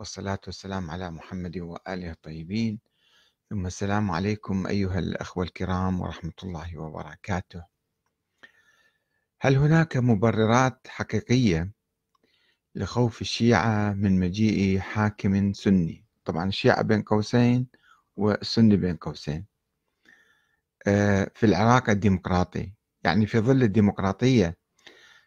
[0.00, 2.80] والصلاة والسلام على محمد وآله الطيبين.
[3.50, 7.64] ثم السلام عليكم أيها الأخوة الكرام ورحمة الله وبركاته.
[9.40, 11.72] هل هناك مبررات حقيقية
[12.74, 17.66] لخوف الشيعة من مجيء حاكم سني؟ طبعا الشيعة بين قوسين
[18.16, 19.46] والسني بين قوسين.
[20.86, 22.72] آه، في العراق الديمقراطي.
[23.04, 24.56] يعني في ظل الديمقراطية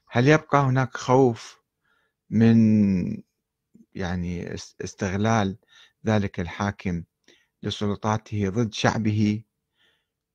[0.09, 1.61] هل يبقى هناك خوف
[2.29, 3.32] من
[3.95, 5.57] يعني استغلال
[6.05, 7.03] ذلك الحاكم
[7.63, 9.43] لسلطاته ضد شعبه.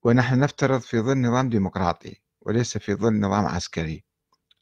[0.03, 4.03] ونحن نفترض في ظل نظام ديمقراطي وليس في ظل نظام عسكري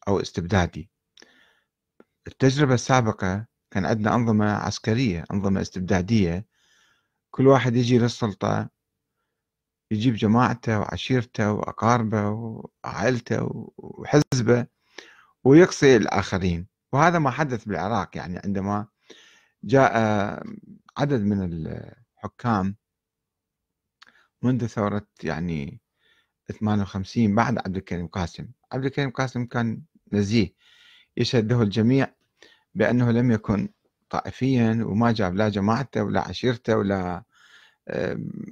[0.07, 0.89] أو استبدادي.
[2.27, 6.45] التجربة السابقة كان عندنا أنظمة عسكرية أنظمة استبدادية.
[7.31, 8.69] كل واحد يجي للسلطة
[9.91, 14.67] يجيب جماعته وعشيرته وأقاربه وعائلته وحزبه
[15.43, 16.67] ويقصي الآخرين.
[16.93, 18.87] وهذا ما حدث بالعراق يعني عندما
[19.63, 19.93] جاء
[20.97, 22.75] عدد من الحكام
[24.41, 25.81] منذ ثورة يعني
[26.59, 28.47] 58 بعد عبد الكريم قاسم.
[28.71, 29.81] عبد الكريم قاسم كان
[30.13, 30.53] نزيه
[31.17, 32.13] يشهد له الجميع
[32.75, 33.69] بأنه لم يكن
[34.09, 37.23] طائفيا وما جاب لا جماعته ولا عشيرته ولا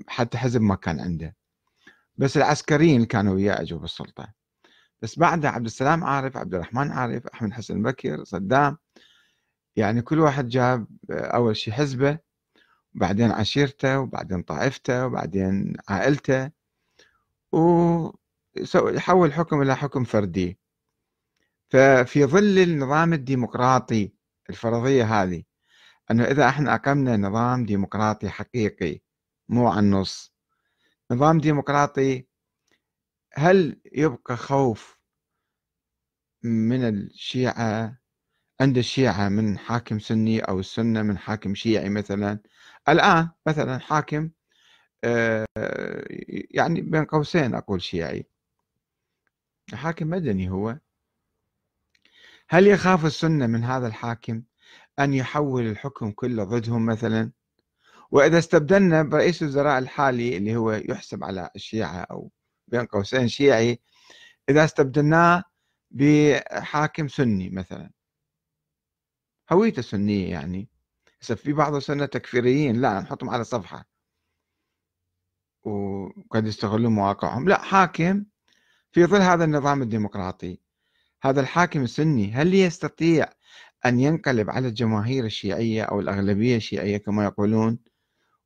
[0.08, 1.36] حتى حزب ما كان عنده.
[2.17, 4.33] بس العسكريين كانوا وياه اجوا بالسلطة.
[5.06, 8.78] بس بعد عبد السلام عارف عبد الرحمن عارف أحمد حسن بكر صدام.
[9.75, 12.20] يعني كل واحد جاب أول شيء حزبة
[12.95, 16.52] وبعدين عشيرته وبعدين طائفته وبعدين عائلته
[17.52, 20.59] ويحول الحكم إلى حكم فردي.
[21.70, 24.14] ففي ظل النظام الديمقراطي
[24.50, 25.44] الفرضية هذه
[26.11, 29.00] أنه إذا إحنا أقمنا نظام ديمقراطي حقيقي
[29.50, 30.33] مو عن النص
[31.11, 32.28] نظام ديمقراطي
[33.33, 34.95] هل يبقى خوف
[36.46, 37.98] من الشيعة
[38.62, 42.40] عند الشيعة من حاكم سني أو السنة من حاكم شيعي مثلا.
[42.90, 44.30] الآن مثلا حاكم
[45.04, 45.46] آه،
[46.52, 48.28] يعني بين قوسين أقول شيعي.
[49.73, 50.78] حاكم مدني هو.
[52.50, 54.44] هل يخاف السنة من هذا الحاكم
[55.00, 57.32] أن يحول الحكم كله ضدهم مثلا؟
[58.11, 62.32] وإذا استبدلنا برئيس الوزراء الحالي اللي هو يحسب على الشيعة أو
[62.67, 63.80] بين قوسين شيعي
[64.50, 65.44] إذا استبدلناه
[65.92, 67.92] بحاكم سني مثلا.
[69.52, 70.70] هويته سنية يعني.
[71.20, 73.86] في بعض السنة تكفيريين لا نحطهم على صفحة.
[75.64, 77.50] وقد يستغلون مواقعهم.
[77.50, 78.26] لا حاكم
[78.92, 80.60] في ظل هذا النظام الديمقراطي
[81.22, 83.30] هذا الحاكم السني هل يستطيع
[83.86, 87.80] أن ينقلب على الجماهير الشيعية أو الأغلبية الشيعية كما يقولون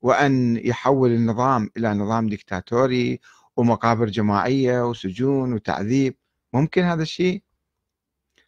[0.01, 3.19] وأن يحول النظام إلى نظام ديكتاتوري
[3.57, 6.15] ومقابر جماعية وسجون وتعذيب؟
[6.53, 7.43] ممكن هذا الشيء؟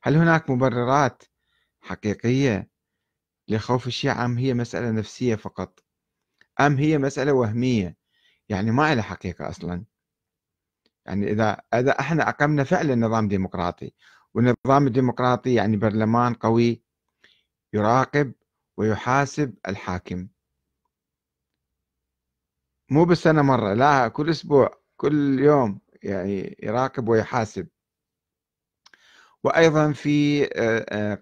[0.03, 1.23] هل هناك مبررات
[1.81, 2.69] حقيقية
[3.47, 5.84] لخوف الشيعة أم هي مسألة نفسية فقط؟
[6.59, 7.97] أم هي مسألة وهمية؟
[8.50, 9.84] يعني ما لها حقيقة أصلا.
[11.06, 13.94] يعني إذا إذا إحنا أقمنا فعلا نظام ديمقراطي
[14.34, 16.84] والنظام الديمقراطي يعني برلمان قوي
[17.73, 18.34] يراقب
[18.78, 20.28] ويحاسب الحاكم.
[22.90, 27.67] مو بالسنة مرة لا كل أسبوع كل يوم يعني يراقب ويحاسب.
[29.44, 30.46] وأيضا في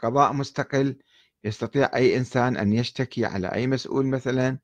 [0.02, 1.00] قضاء مستقل
[1.44, 4.58] يستطيع أي إنسان أن يشتكي على أي مسؤول مثلا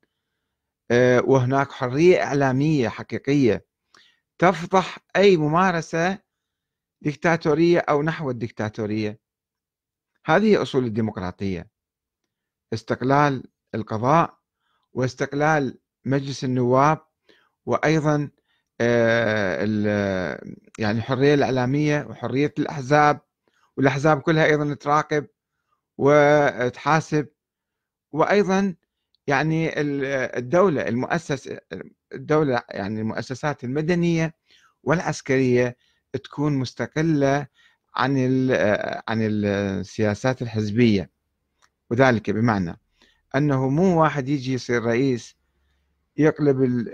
[1.24, 3.66] وهناك حرية إعلامية حقيقية
[4.40, 6.18] تفضح أي ممارسة
[7.02, 9.20] ديكتاتورية أو نحو الديكتاتورية.
[10.26, 11.68] هذه أصول الديمقراطية.
[12.74, 13.44] استقلال
[13.76, 14.38] القضاء
[14.94, 17.00] واستقلال مجلس النواب
[17.66, 18.30] وأيضا
[20.80, 23.22] يعني الحرية الإعلامية وحرية الأحزاب
[23.78, 25.28] والأحزاب كلها أيضا تراقب
[25.98, 27.28] وتحاسب.
[28.12, 28.76] وأيضا
[29.28, 31.54] يعني الدولة المؤسس
[32.14, 34.36] الدولة يعني المؤسسات المدنية
[34.84, 35.78] والعسكرية
[36.24, 37.48] تكون مستقلة
[37.96, 38.18] عن
[39.08, 41.10] عن السياسات الحزبية.
[41.90, 42.80] وذلك بمعنى
[43.36, 45.36] أنه مو واحد يجي يصير رئيس
[46.18, 46.88] يقلب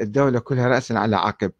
[0.00, 1.52] الدولة كلها رأسا على عقب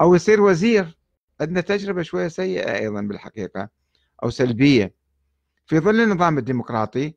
[0.00, 0.98] أو يصير وزير.
[1.40, 3.81] عندنا تجربة شوية سيئة أيضا بالحقيقة.
[4.22, 4.94] أو سلبية.
[5.66, 7.14] في ظل النظام الديمقراطي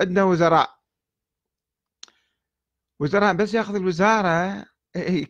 [0.00, 0.78] عندنا وزراء
[3.00, 4.66] وزراء بس يأخذ الوزارة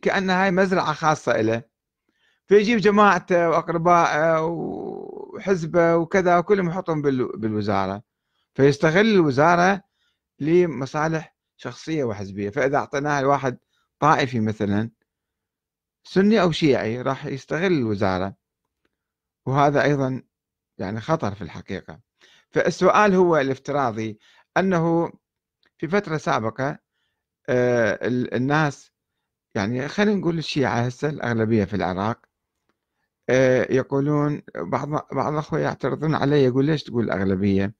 [0.03, 1.63] كأنها هاي مزرعة خاصة له
[2.47, 7.03] فيجيب جماعته وأقربائه وحزبه وكذا وكلهم يحطهم
[7.35, 8.03] بالوزارة.
[8.55, 9.83] فيستغل الوزارة
[10.41, 12.51] لمصالح شخصية وحزبية.
[12.51, 13.59] فإذا أعطيناها لواحد
[13.99, 14.91] طائفي مثلا
[16.05, 18.35] سني أو شيعي راح يستغل الوزارة.
[19.47, 20.23] وهذا أيضا
[20.79, 22.01] يعني خطر في الحقيقة.
[22.51, 24.19] فالسؤال هو الافتراضي
[24.57, 25.13] أنه
[25.79, 26.79] في فترة سابقة
[27.49, 27.99] آه،
[28.37, 28.93] الناس
[29.55, 32.21] يعني خلينا نقول الشيعة هسه الأغلبية في العراق
[33.31, 37.75] آه، يقولون بعض بعض الأخوة يعترضون علي يقول ليش تقول الأغلبية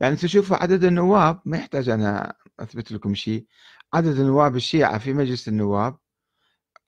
[0.00, 3.46] يعني تشوفوا عدد النواب ما يحتاج أنا أثبت لكم شيء
[3.94, 5.98] عدد النواب الشيعة في مجلس النواب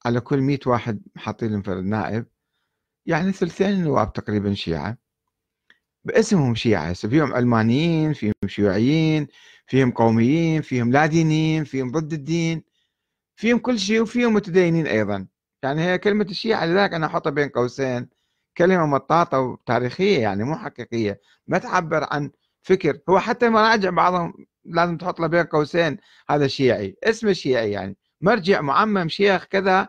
[0.06, 2.27] على كل مئة واحد حاطين فرد نائب
[3.06, 4.99] يعني ثلثين النواب تقريبا شيعة.
[6.05, 9.27] باسمهم شيعة فيهم علمانيين فيهم شيوعيين
[9.67, 12.62] فيهم قوميين فيهم لا دينيين فيهم ضد الدين
[13.37, 15.27] فيهم كل شيء وفيهم متدينين أيضا.
[15.62, 18.09] يعني هي كلمة الشيعة لذلك أنا أحطها بين قوسين.
[18.56, 21.21] كلمة مطاطة وتاريخية يعني مو حقيقية.
[21.47, 22.31] ما تعبر عن
[22.62, 22.99] فكر.
[23.09, 24.35] هو حتى المراجع بعضهم
[24.65, 25.99] لازم تحط له بين قوسين.
[26.31, 26.97] هذا شيعي.
[27.05, 27.97] اسمه شيعي يعني.
[28.21, 29.89] مرجع معمم شيخ كذا.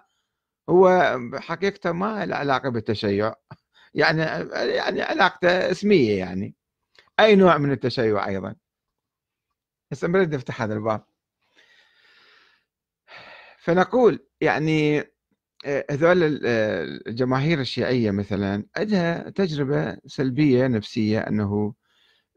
[0.70, 3.34] هو حقيقته ما له علاقة بالتشيع.
[3.94, 4.22] يعني
[4.76, 6.56] يعني علاقته اسمية يعني.
[7.20, 8.56] أي نوع من التشيع أيضا.
[9.92, 11.06] هسه نريد نفتح هذا الباب.
[13.60, 15.04] فنقول يعني
[15.92, 16.18] هذول
[17.08, 21.74] الجماهير الشيعية مثلا عندها تجربة سلبية نفسية أنه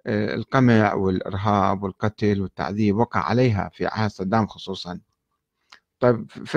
[0.06, 5.00] آه، القمع والإرهاب والقتل والتعذيب وقع عليها في عهد صدام خصوصا.
[6.00, 6.54] طيب في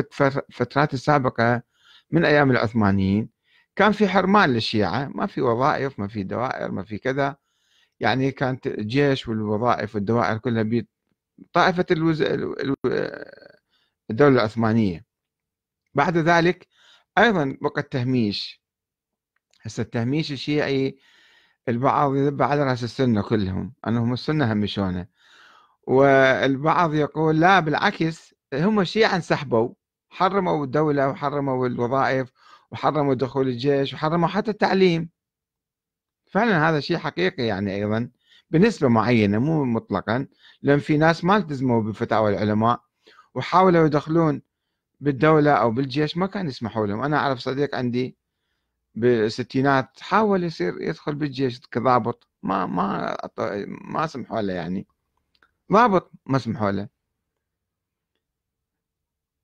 [0.50, 1.64] الفترات السابقة
[2.12, 3.30] من أيام العثمانيين
[3.76, 7.38] كان في حرمان للشيعة ما في وظائف ما في دوائر ما في كذا.
[8.00, 10.88] يعني كانت الجيش والوظائف والدوائر كلها بيد
[11.54, 12.22] طائفة الوز...
[14.10, 15.06] الدولة العثمانية.
[15.94, 16.68] بعد ذلك
[17.18, 18.62] أيضا وقت تهميش.
[19.62, 20.98] هسه التهميش الشيعي
[21.70, 25.08] البعض يذب على رأس السنة كلهم أنهم السنة همشونه
[25.88, 29.74] والبعض يقول لا بالعكس هم الشيعة انسحبوا
[30.10, 32.32] حرموا الدولة وحرموا الوظائف
[32.72, 35.10] وحرموا دخول الجيش وحرموا حتى التعليم.
[36.32, 38.10] فعلا هذا شيء حقيقي يعني أيضا
[38.52, 40.28] بنسبة معينة مو مطلقا
[40.62, 42.82] لأن في ناس ما التزموا بفتاوى العلماء
[43.36, 44.42] وحاولوا يدخلون
[45.02, 47.02] بالدولة أو بالجيش ما كان يسمحوا لهم.
[47.04, 48.18] أنا أعرف صديق عندي
[48.96, 53.18] بالستينات حاول يصير يدخل بالجيش كضابط ما ما
[53.68, 54.88] ما سمحوا له يعني.
[55.72, 57.01] ضابط ما سمحوا له.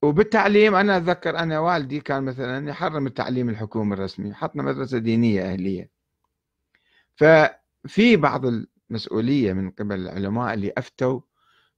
[0.02, 5.90] وبالتعليم أنا أتذكر أنا والدي كان مثلا يحرم التعليم الحكومي الرسمي حطنا مدرسة دينية أهلية.
[7.16, 11.22] ففي بعض المسؤولية من قبل العلماء اللي أفتوا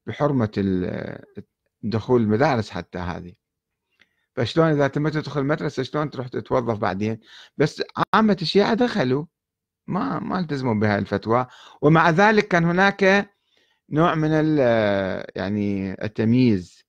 [0.08, 0.52] بحرمة
[1.84, 3.34] دخول المدارس حتى هذه.
[4.36, 7.20] فشلون إذا تم تدخل المدرسة شلون تروح تتوظف بعدين؟
[7.58, 7.84] بس
[8.14, 9.26] عامة الشيعة دخلوا
[9.88, 11.48] ما ما التزموا بهذه الفتوى.
[11.82, 13.30] ومع ذلك كان هناك
[13.90, 14.58] نوع من
[15.36, 16.89] يعني التمييز.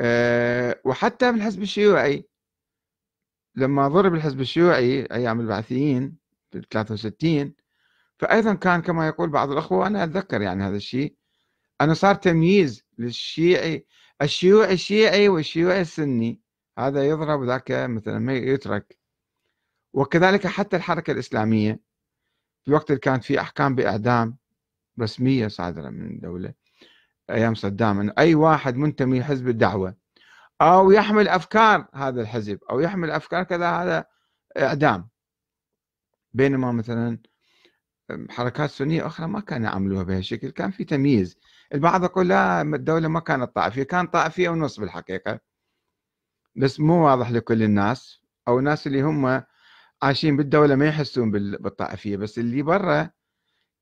[0.00, 2.28] آه، وحتى بالحزب الشيوعي.
[3.56, 6.16] لما ضرب الحزب الشيوعي أيام البعثيين
[6.50, 7.54] في 63
[8.18, 11.16] فايضا كان كما يقول بعض الأخوة وأنا أتذكر يعني هذا الشيء
[11.80, 13.86] أنه صار تمييز للشيعي
[14.22, 16.40] الشيوعي الشيعي والشيوعي السني.
[16.78, 18.98] هذا يضرب ذاك مثلا ما يترك.
[19.92, 21.80] وكذلك حتى الحركة الإسلامية.
[22.64, 24.36] في الوقت اللي كانت في أحكام بإعدام
[25.00, 26.54] رسمية صادرة من الدولة
[27.30, 29.94] أيام صدام إنه أي واحد منتمي لحزب الدعوة
[30.60, 34.04] أو يحمل أفكار هذا الحزب أو يحمل أفكار كذا هذا
[34.58, 35.08] إعدام.
[36.32, 37.18] بينما مثلا
[38.30, 41.38] حركات سنية أخرى ما كانوا يعملوها بهالشكل كان في تمييز.
[41.74, 45.40] البعض يقول لا الدولة ما كانت طائفية كان طائفية ونص بالحقيقة.
[46.56, 49.42] بس مو واضح لكل الناس أو الناس اللي هم
[50.02, 53.10] عايشين بالدولة ما يحسون بالطائفية بس اللي برا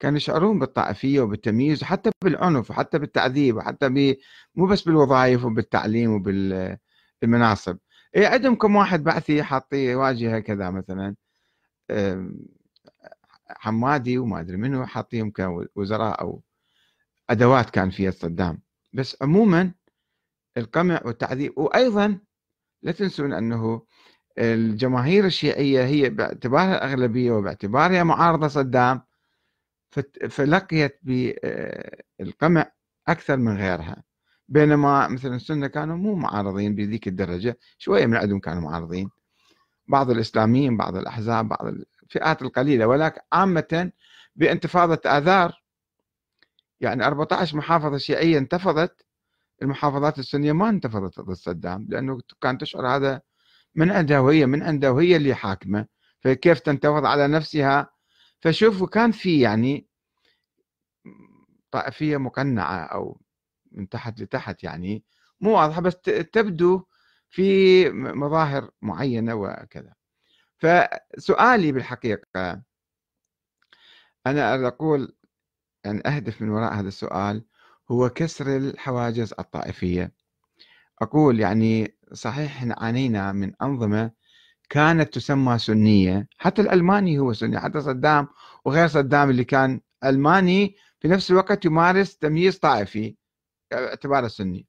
[0.00, 4.16] كانوا يشعرون بالطائفية وبالتمييز وحتى بالعنف وحتى بالتعذيب وحتى ب...
[4.54, 7.78] مو بس بالوظائف وبالتعليم وبالمناصب.
[8.16, 11.16] اي عندهم كم واحد بعثي حاطيه واجهة كذا مثلا
[13.48, 16.42] حمادي وما أدري منو حاطيهم كوزراء أو
[17.30, 18.62] أدوات كان فيها صدام
[18.92, 19.72] بس عموما
[20.56, 22.18] القمع والتعذيب وأيضا
[22.82, 23.82] لا تنسون أنه
[24.38, 29.02] الجماهير الشيعية هي باعتبارها اغلبيه وباعتبارها معارضة صدام.
[30.30, 32.72] فلقيت بالقمع
[33.08, 34.02] أكثر من غيرها.
[34.48, 39.10] بينما مثلا السنة كانوا مو معارضين بذيك الدرجة شوية من عندهم كانوا معارضين.
[39.88, 41.66] بعض الإسلاميين بعض الأحزاب بعض
[42.02, 43.92] الفئات القليلة ولكن عامة
[44.36, 45.62] بانتفاضة آذار.
[46.80, 49.06] يعني 14 محافظة شيعية انتفضت
[49.62, 53.20] المحافظات السنية ما انتفضت ضد صدام لأنه كانت تشعر هذا
[53.74, 55.86] من عندها وهي من عندها وهي اللي حاكمة.
[56.20, 57.90] فكيف تنتفض على نفسها؟
[58.40, 59.85] فشوفوا كان في يعني
[61.70, 63.20] طائفية مقنعة أو
[63.72, 65.04] من تحت لتحت يعني
[65.40, 65.96] مو واضحة بس
[66.32, 66.86] تبدو
[67.30, 69.92] في مظاهر معينة وكذا.
[70.58, 72.62] فسؤالي بالحقيقة
[74.26, 75.16] أنا أقول
[75.84, 77.44] يعني أهدف من وراء هذا السؤال
[77.90, 80.12] هو كسر الحواجز الطائفية.
[81.02, 84.10] أقول يعني صحيح عانينا من أنظمة
[84.70, 88.28] كانت تسمى سنية حتى الألماني هو سني حتى صدام
[88.64, 93.16] وغير صدام اللي كان ألماني في نفس الوقت يمارس تمييز طائفي
[93.72, 94.66] اعتباره سني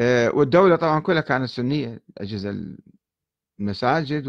[0.00, 2.76] آه، والدولة طبعا كلها كانت سنية الأجهزة
[3.60, 4.26] المساجد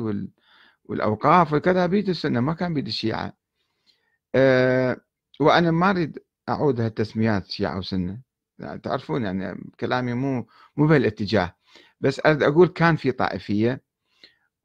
[0.84, 3.34] والأوقاف وكذا بيد السنة ما كان بيد الشيعة
[4.36, 4.98] آه،
[5.40, 8.22] وأنا ما أريد أعود هالتسميات شيعة وسنة
[8.84, 10.48] تعرفون يعني كلامي مو
[10.78, 11.56] مو بهالاتجاه.
[12.02, 13.82] بس أريد أقول كان في طائفية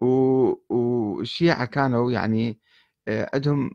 [0.00, 2.60] والشيعة كانوا يعني
[3.08, 3.70] آه، عندهم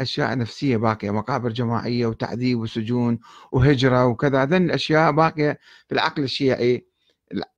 [0.00, 3.18] أشياء نفسية باقية مقابر جماعية وتعذيب وسجون
[3.52, 4.42] وهجرة وكذا.
[4.42, 5.58] هذين الأشياء باقية
[5.88, 6.86] في العقل الشيعي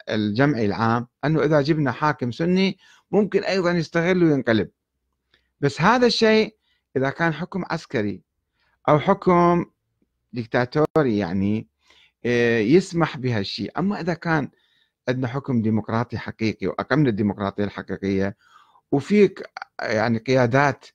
[0.08, 2.78] الجمعي العام أنه إذا جبنا حاكم سني
[3.10, 4.68] ممكن أيضا يستغل وينقلب.
[5.60, 6.56] بس هذا الشيء
[6.96, 8.22] إذا كان حكم عسكري
[8.88, 9.64] أو حكم
[10.32, 11.68] ديكتاتوري يعني
[12.26, 14.50] آه، يسمح بهالشيء أما إذا كان
[15.08, 18.36] عندنا حكم ديمقراطي حقيقي وأقمنا الديمقراطية الحقيقية
[18.92, 19.42] وفيك
[19.82, 20.86] يعني قيادات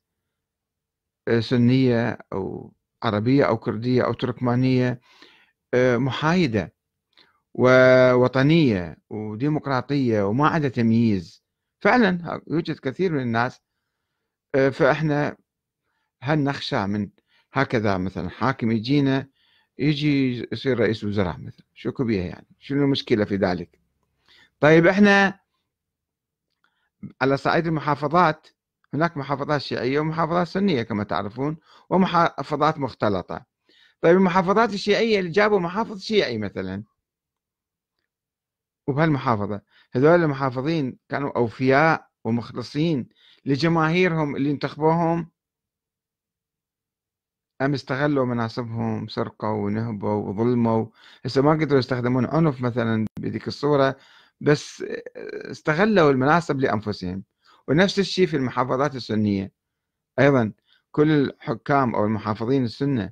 [1.40, 2.74] سنية أو
[3.04, 5.02] عربية أو كردية أو تركمانية
[5.74, 6.74] آه، محايدة
[7.54, 11.44] ووطنية وديمقراطية وما عندها تمييز.
[11.80, 13.62] فعلا يوجد كثير من الناس
[14.56, 15.38] آه، فإحنا
[16.22, 17.10] هل نخشى من
[17.54, 19.28] هكذا مثلا حاكم يجينا
[19.80, 23.80] يجي يصير رئيس وزراء مثلا شو كبير يعني؟ شنو المشكلة في ذلك؟
[24.60, 25.40] طيب إحنا
[27.22, 28.48] على صعيد المحافظات
[28.93, 31.57] هناك محافظات شيعية ومحافظات سنية كما تعرفون
[31.89, 33.45] ومحافظات مختلطة.
[34.01, 36.83] طيب المحافظات الشيعية اللي جابوا محافظ شيعي مثلا؟
[38.88, 39.62] وبهالمحافظة
[39.93, 43.10] هذول المحافظين كانوا أوفياء ومخلصين
[43.45, 45.31] لجماهيرهم اللي انتخبوهم؟
[47.62, 50.86] أم استغلوا مناصبهم سرقوا ونهبوا وظلموا؟
[51.25, 53.98] هسه ما قدروا يستخدمون عنف مثلا بذيك الصورة
[54.41, 54.83] بس
[55.51, 57.24] استغلوا المناصب لأنفسهم.
[57.68, 59.51] ونفس الشيء في المحافظات السنية.
[60.20, 60.51] أيضا
[60.91, 63.12] كل الحكام أو المحافظين السنة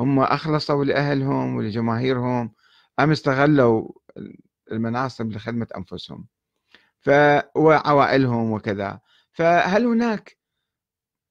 [0.00, 2.52] هم أخلصوا لأهلهم ولجماهيرهم
[3.00, 3.88] أم استغلوا
[4.72, 6.26] المناصب لخدمة أنفسهم
[7.00, 7.10] ف...
[7.54, 9.00] وعوائلهم وكذا.
[9.32, 10.36] فهل هناك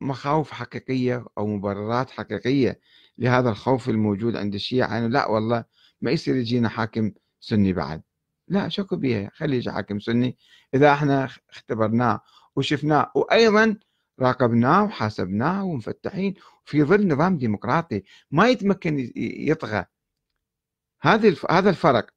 [0.01, 2.79] مخاوف حقيقية أو مبررات حقيقية
[3.18, 5.65] لهذا الخوف الموجود عند الشيعة؟ يعني لا والله
[6.01, 8.01] ما يصير يجينا حاكم سني بعد.
[8.48, 10.38] لا شكو بيها؟ خلي يجي حاكم سني.
[10.74, 12.22] إذا إحنا اختبرناه
[12.60, 13.12] وشفناه.
[13.16, 13.78] وأيضا
[14.20, 16.34] راقبناه وحاسبناه ومفتحين.
[16.66, 19.86] في ظل نظام ديمقراطي ما يتمكن يطغى.
[21.01, 22.10] هذه هذا الفرق.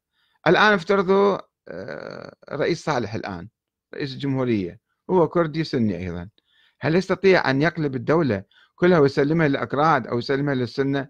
[0.46, 3.48] الآن افترضوا آه، رئيس صالح الآن
[3.94, 4.80] رئيس الجمهورية.
[5.10, 6.28] هو كردي سني أيضا.
[6.80, 8.44] هل يستطيع أن يقلب الدولة
[8.74, 11.08] كلها ويسلمها للأكراد أو يسلمها للسنة؟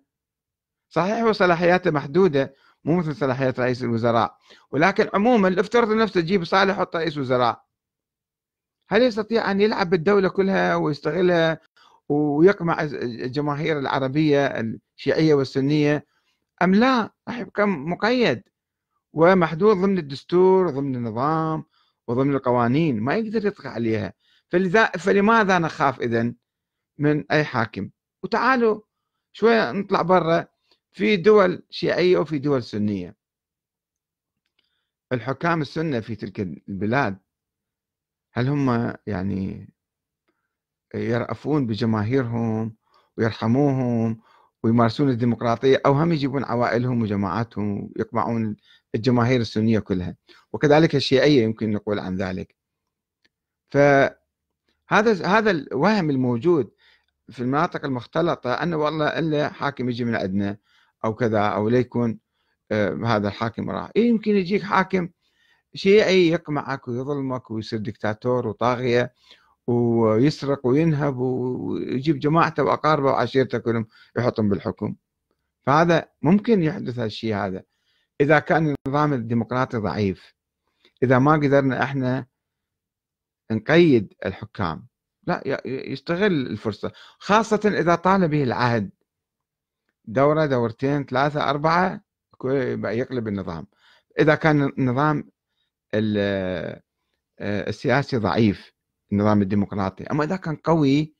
[0.88, 4.36] صحيح وصلاحياته محدودة مو مثل صلاحيات رئيس الوزراء.
[4.70, 7.64] ولكن عموما افترض نفسه تجيب صالح حط رئيس وزراء.
[8.92, 11.60] هل يستطيع أن يلعب بالدولة كلها ويستغلها
[12.08, 14.46] ويقمع الجماهير العربية
[14.96, 16.06] الشيعية والسنية؟
[16.62, 18.42] أم لا؟ راح يبقى مقيد.
[19.12, 21.64] ومحدود ضمن الدستور ضمن النظام
[22.08, 24.12] وضمن القوانين ما يقدر يطغى عليها.
[24.48, 26.32] فلذا فلماذا نخاف إذا
[26.98, 27.90] من أي حاكم؟
[28.22, 28.80] وتعالوا
[29.32, 30.46] شوية نطلع برا
[30.90, 33.16] في دول شيعية وفي دول سنية.
[35.12, 37.18] الحكام السنة في تلك البلاد
[38.32, 39.72] هل هم يعني
[40.94, 42.76] يرأفون بجماهيرهم
[43.18, 44.20] ويرحموهم
[44.62, 48.56] ويمارسون الديمقراطية أو هم يجيبون عوائلهم وجماعاتهم ويقمعون
[48.94, 50.16] الجماهير السنية كلها؟
[50.52, 52.56] وكذلك الشيعية يمكن نقول عن ذلك.
[53.70, 54.16] فهذا
[55.26, 56.70] هذا الوهم الموجود
[57.30, 60.56] في المناطق المختلطة أنه والله إلا حاكم يجي من عندنا
[61.04, 62.18] أو كذا أو ليكون
[62.72, 63.90] آه، هذا الحاكم راح.
[63.96, 65.08] إيه يمكن يجيك حاكم
[65.74, 69.12] شيعي يقمعك ويظلمك ويصير دكتاتور وطاغية
[69.66, 73.86] ويسرق وينهب ويجيب جماعته وأقاربه وعشيرته كلهم
[74.16, 74.94] يحطهم بالحكم.
[75.62, 77.62] فهذا ممكن يحدث هالشيء هذا.
[78.20, 80.34] إذا كان النظام الديمقراطي ضعيف
[81.02, 82.26] إذا ما قدرنا إحنا
[83.50, 84.86] نقيد الحكام
[85.26, 86.92] لا يستغل الفرصة.
[87.18, 88.90] خاصة إذا طال به العهد.
[90.04, 92.00] دورة دورتين ثلاثة أربعة
[92.84, 93.66] يقلب النظام.
[94.18, 95.31] إذا كان النظام
[97.40, 98.72] السياسي ضعيف
[99.12, 100.04] النظام الديمقراطي.
[100.04, 101.14] أما إذا كان قوي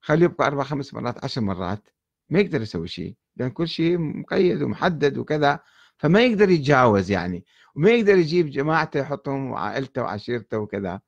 [0.00, 1.88] خليه يبقى أربع خمس مرات عشر مرات
[2.30, 5.60] ما يقدر يسوي شيء لأن كل شيء مقيد ومحدد وكذا
[5.98, 11.00] فما يقدر يتجاوز يعني وما يقدر يجيب جماعته يحطهم وعائلته وعشيرته وكذا.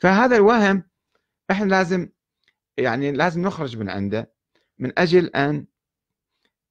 [0.00, 0.82] فهذا الوهم
[1.50, 2.08] إحنا لازم
[2.76, 4.32] يعني لازم نخرج من عنده
[4.78, 5.66] من أجل أن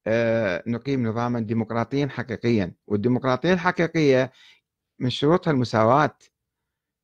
[0.06, 2.74] آه، نقيم نظاما ديمقراطيا حقيقيا.
[2.86, 4.32] والديمقراطية الحقيقية
[4.98, 6.18] من شروطها المساواة.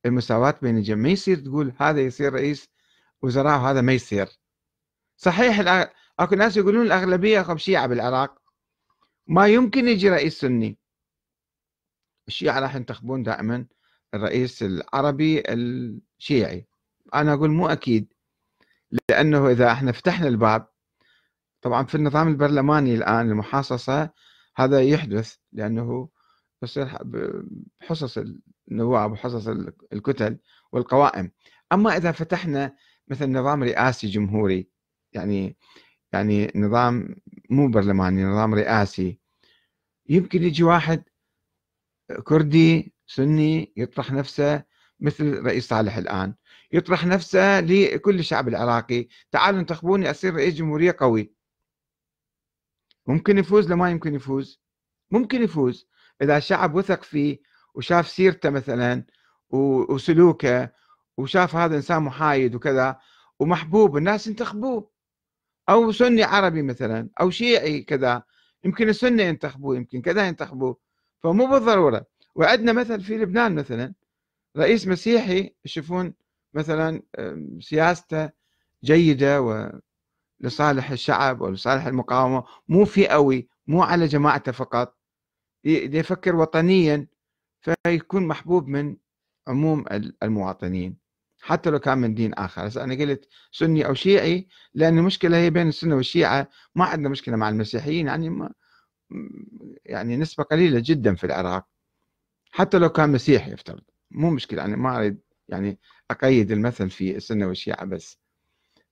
[0.05, 1.03] المساواة بين الجميع.
[1.03, 2.69] ما يصير تقول هذا يصير رئيس
[3.21, 4.27] وزراء وهذا ما يصير.
[5.17, 5.59] صحيح
[6.19, 8.41] أكو ناس يقولون الأغلبية هم شيعة بالعراق.
[9.27, 10.77] ما يمكن يجي رئيس سني.
[12.27, 13.65] الشيعة راح ينتخبون دائما
[14.13, 16.67] الرئيس العربي الشيعي.
[17.15, 18.13] أنا أقول مو أكيد.
[19.09, 20.67] لأنه إذا إحنا فتحنا الباب
[21.61, 24.09] طبعا في النظام البرلماني الآن المحاصصة
[24.55, 26.09] هذا يحدث لأنه
[26.65, 26.97] بصير
[27.81, 28.19] بحصص
[28.71, 29.47] النواب وحصص
[29.93, 30.37] الكتل
[30.71, 31.31] والقوائم.
[31.73, 32.75] أما إذا فتحنا
[33.07, 34.69] مثل نظام رئاسي جمهوري
[35.13, 35.57] يعني
[36.13, 37.15] يعني نظام
[37.49, 39.19] مو برلماني نظام رئاسي
[40.09, 41.03] يمكن يجي واحد
[42.23, 44.63] كردي سني يطرح نفسه
[44.99, 46.35] مثل رئيس صالح الآن.
[46.71, 51.33] يطرح نفسه لكل الشعب العراقي تعالوا انتخبوني أصير رئيس جمهورية قوي.
[53.07, 54.61] ممكن يفوز؟ لما يمكن يفوز.
[55.11, 55.87] ممكن يفوز.
[56.21, 57.41] إذا الشعب وثق فيه
[57.73, 59.05] وشاف سيرته مثلا
[59.49, 60.71] وسلوكه
[61.17, 62.99] وشاف هذا إنسان محايد وكذا
[63.39, 64.91] ومحبوب الناس ينتخبوه.
[65.69, 68.23] أو سني عربي مثلا أو شيعي كذا
[68.63, 70.77] يمكن السنة ينتخبوه يمكن كذا ينتخبوه.
[71.23, 72.05] فمو بالضرورة.
[72.35, 73.93] وعندنا مثل في لبنان مثلا
[74.57, 76.13] رئيس مسيحي يشوفون
[76.53, 77.01] مثلا
[77.59, 78.29] سياسته
[78.83, 79.41] جيدة
[80.41, 82.43] ولصالح الشعب ولصالح المقاومة.
[82.67, 84.95] مو فئوي مو على جماعته فقط.
[85.65, 87.07] يفكر وطنيا
[87.61, 88.97] فيكون محبوب من
[89.47, 89.85] عموم
[90.23, 90.97] المواطنين
[91.41, 95.67] حتى لو كان من دين هسه أنا قلت سني أو شيعي لأن المشكلة هي بين
[95.67, 98.53] السنة والشيعة ما عندنا مشكلة مع المسيحيين يعني ما
[99.85, 101.67] يعني نسبة قليلة جدا في العراق.
[102.51, 105.19] حتى لو كان مسيحي يفترض مو مشكلة يعني ما أريد
[105.49, 105.79] يعني
[106.11, 108.19] أقيد المثل في السنة والشيعة بس.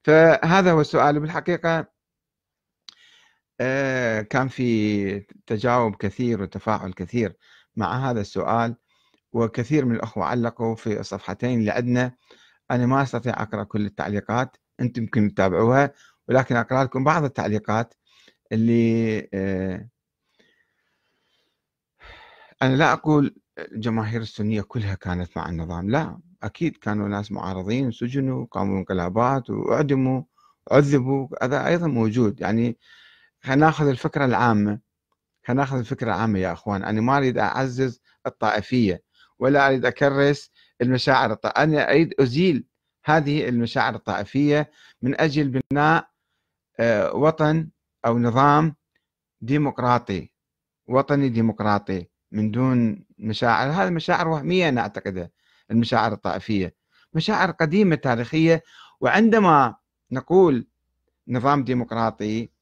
[0.02, 1.20] فهذا هو السؤال.
[1.20, 1.93] بالحقيقة آه،
[4.22, 7.36] كان في تجاوب كثير وتفاعل كثير
[7.76, 8.76] مع هذا السؤال
[9.32, 12.16] وكثير من الأخوة علقوا في الصفحتين اللي عندنا
[12.70, 15.92] أنا ما أستطيع أقرأ كل التعليقات أنتم يمكن تتابعوها
[16.28, 17.94] ولكن أقرأ لكم بعض التعليقات
[18.52, 19.88] اللي آه،
[22.62, 28.46] أنا لا أقول الجماهير السنية كلها كانت مع النظام لا أكيد كانوا ناس معارضين سجنوا
[28.50, 30.22] قاموا انقلابات وأعدموا
[30.70, 32.78] عذبوا هذا أيضا موجود يعني
[33.44, 34.80] خلينا ناخذ الفكرة العامة.
[35.46, 36.84] خلينا ناخذ الفكرة العامة يا أخوان.
[36.84, 39.02] أنا ما أريد أعزز الطائفية
[39.38, 42.66] ولا أريد أكرس المشاعر الطائفية أنا أريد أزيل
[43.04, 44.70] هذه المشاعر الطائفية
[45.02, 46.08] من أجل بناء
[46.80, 47.68] آه، وطن
[48.06, 48.76] أو نظام
[49.40, 50.30] ديمقراطي.
[50.86, 53.70] وطني ديمقراطي من دون مشاعر.
[53.70, 55.30] هذه مشاعر وهمية أنا أعتقدها
[55.70, 56.74] المشاعر الطائفية.
[57.14, 58.62] مشاعر قديمة تاريخية
[59.00, 59.76] وعندما
[60.10, 60.68] نقول
[61.28, 62.53] نظام ديمقراطي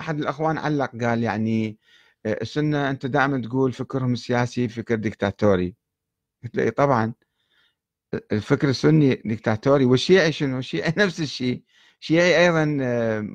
[0.00, 1.78] أحد الأخوان علق قال يعني
[2.26, 5.74] السنة أنت دائما تقول فكرهم السياسي فكر ديكتاتوري.
[6.44, 7.14] قلت له طبعا.
[8.32, 9.84] الفكر السني ديكتاتوري.
[9.84, 11.62] والشيعي شنو؟ الشيعي نفس الشيء.
[12.00, 12.64] الشيعي أيضا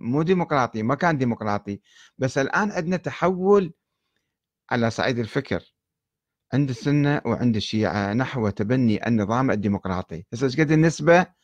[0.01, 1.81] مو ديمقراطي ما كان ديمقراطي.
[2.17, 3.73] بس الآن عندنا تحول
[4.71, 5.73] على صعيد الفكر.
[6.53, 10.25] عند السنة وعند الشيعة نحو تبني النظام الديمقراطي.
[10.33, 11.38] هسه إيش قد النسبة؟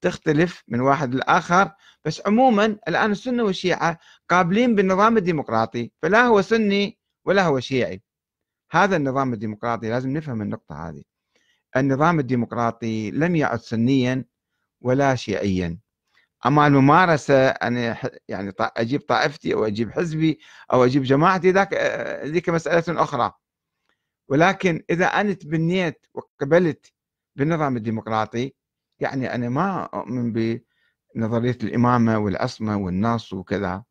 [0.00, 1.70] تختلف من واحد لآخر.
[2.04, 8.02] بس عموما الآن السنة والشيعة قابلين بالنظام الديمقراطي فلا هو سني ولا هو شيعي.
[8.70, 11.02] هذا النظام الديمقراطي لازم نفهم النقطة هذه.
[11.76, 14.24] النظام الديمقراطي لم يعد سنيا
[14.80, 15.78] ولا شيعيا.
[16.46, 17.96] أما الممارسة أنا
[18.28, 20.40] يعني أجيب طائفتي أو أجيب حزبي
[20.72, 21.74] أو أجيب جماعتي ذاك
[22.24, 23.32] ذيك مسألة أخرى.
[24.28, 26.92] ولكن إذا أنا تبنيت وقبلت
[27.36, 28.54] بالنظام الديمقراطي
[29.00, 33.82] يعني أنا ما أؤمن بنظرية الإمامة والعصمة والنص وكذا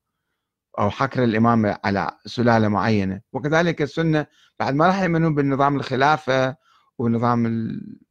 [0.80, 3.22] أو حكر الإمامة على سلالة معينة.
[3.34, 4.28] وكذلك السنة
[4.60, 6.56] بعد ما راح يؤمنون بالنظام الخلافة
[6.98, 7.44] ونظام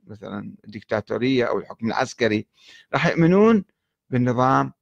[0.07, 2.48] مثلا الدكتاتوريه أو الحكم العسكري
[2.92, 3.64] راح يؤمنون
[4.11, 4.72] بالنظام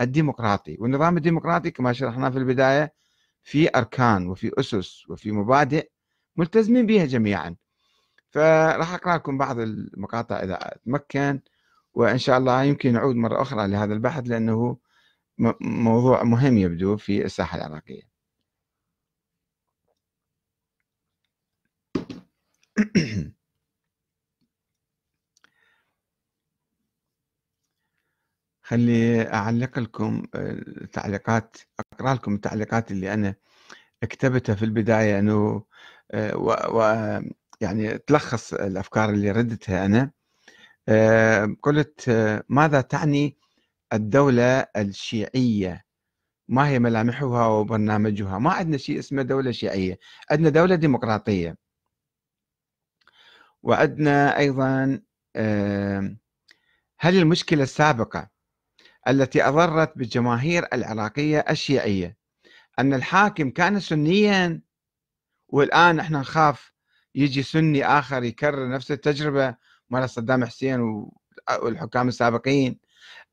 [0.00, 0.76] الديمقراطي.
[0.80, 2.94] والنظام الديمقراطي كما شرحنا في البداية
[3.42, 5.90] في أركان وفي أسس وفي مبادئ
[6.36, 7.56] ملتزمين بها جميعا.
[8.30, 11.40] فراح اقرا لكم بعض المقاطع إذا أتمكن.
[11.96, 14.78] وإن شاء الله يمكن نعود مرة أخرى لهذا البحث لأنه
[15.62, 18.02] موضوع مهم يبدو في الساحة العراقية.
[28.62, 33.34] خلي أعلق لكم التعليقات أقرأ لكم التعليقات اللي أنا
[34.02, 35.64] كتبتها في البداية أنه
[36.12, 36.52] آه، و,
[37.60, 40.12] يعني تلخص الأفكار اللي ردتها أنا.
[41.62, 43.36] قلت آه، ماذا تعني
[43.92, 45.86] الدولة الشيعية؟
[46.48, 49.98] ما هي ملامحها وبرنامجها؟ ما عندنا شيء اسمه دولة شيعية
[50.30, 51.56] عندنا دولة ديمقراطية.
[53.62, 55.00] وعندنا أيضا
[56.98, 58.30] هل المشكلة السابقة
[59.08, 62.16] التي أضرت بالجماهير العراقية الشيعية
[62.78, 64.62] أن الحاكم كان سنيا
[65.48, 66.72] والآن إحنا نخاف
[67.14, 69.56] يجي سني آخر يكرر نفس التجربة
[69.90, 71.08] مال صدام حسين
[71.62, 72.80] والحكام السابقين.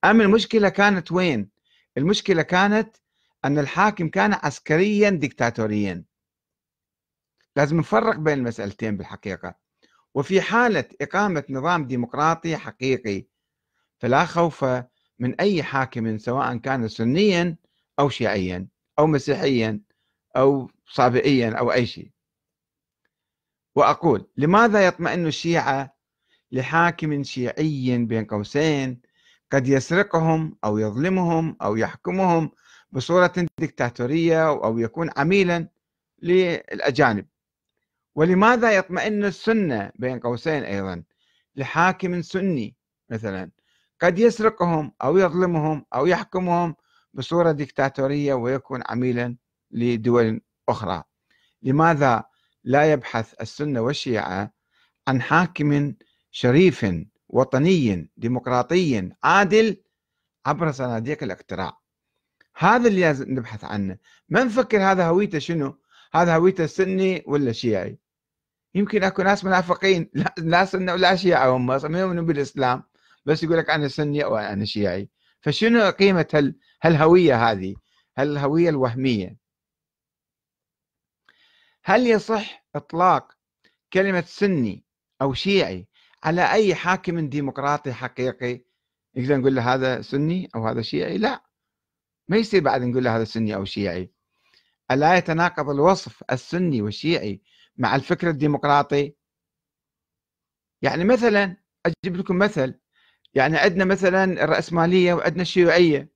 [0.03, 1.49] أم المشكلة كانت وين؟
[1.97, 2.95] المشكلة كانت
[3.45, 6.03] أن الحاكم كان عسكريا ديكتاتوريا.
[7.55, 9.55] لازم نفرق بين المسألتين بالحقيقة.
[10.13, 13.25] وفي حالة إقامة نظام ديمقراطي حقيقي
[13.99, 14.65] فلا خوف
[15.19, 17.57] من أي حاكم سواء كان سنيا
[17.99, 18.67] أو شيعيا
[18.99, 19.81] أو مسيحيا
[20.35, 22.11] أو صابئيا أو أي شيء.
[23.75, 25.95] وأقول لماذا يطمئن الشيعة
[26.53, 29.01] لحاكم شيعي بين قوسين
[29.51, 32.51] قد يسرقهم أو يظلمهم أو يحكمهم
[32.91, 35.67] بصورة دكتاتورية أو يكون عميلا
[36.21, 37.25] للأجانب.
[38.15, 41.03] ولماذا يطمئن السنة بين قوسين أيضا؟
[41.55, 42.75] لحاكم سني
[43.09, 43.51] مثلا
[44.01, 46.75] قد يسرقهم أو يظلمهم أو يحكمهم
[47.13, 49.37] بصورة دكتاتورية ويكون عميلا
[49.71, 51.03] لدول أخرى.
[51.63, 52.23] لماذا
[52.63, 54.53] لا يبحث السنة والشيعة
[55.07, 55.93] عن حاكم
[56.35, 56.85] شريف
[57.29, 59.83] وطني ديمقراطي عادل
[60.45, 61.77] عبر صناديق الاقتراع.
[62.57, 63.97] هذا اللي لازم نبحث عنه.
[64.29, 65.79] ما نفكر هذا هويته شنو؟
[66.13, 67.97] هذا هويته سني ولا شيعي؟
[68.75, 70.09] يمكن أكو ناس منافقين.
[70.37, 72.83] لا سنة ولا شيعة هم ما يؤمنون بالإسلام.
[73.25, 75.09] بس يقول لك أنا سني أو أنا شيعي.
[75.41, 77.75] فشنو قيمة هال هالهوية هذه؟
[78.17, 79.37] هالهوية الوهمية.
[81.83, 83.31] هل يصح إطلاق
[83.93, 84.83] كلمة سني
[85.21, 85.87] أو شيعي
[86.23, 88.65] على أي حاكم ديمقراطي حقيقي
[89.15, 91.43] نقدر نقول له هذا سني أو هذا شيعي؟ لا.
[92.27, 94.11] ما يصير بعد نقول له هذا سني أو شيعي.
[94.91, 97.41] ألا يتناقض الوصف السني والشيعي
[97.77, 99.15] مع الفكر الديمقراطي؟
[100.81, 102.79] يعني مثلا أجيب لكم مثل.
[103.33, 106.13] يعني عندنا مثلا الرأسمالية وعندنا الشيوعية.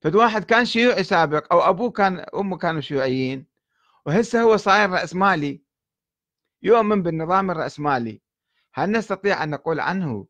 [0.00, 3.46] فد واحد كان شيوعي سابق أو أبوه كان أمه كانوا شيوعيين
[4.06, 5.62] وهسه هو صاير رأسمالي.
[6.62, 8.20] يؤمن بالنظام الرأسمالي.
[8.74, 10.26] هل نستطيع أن نقول عنه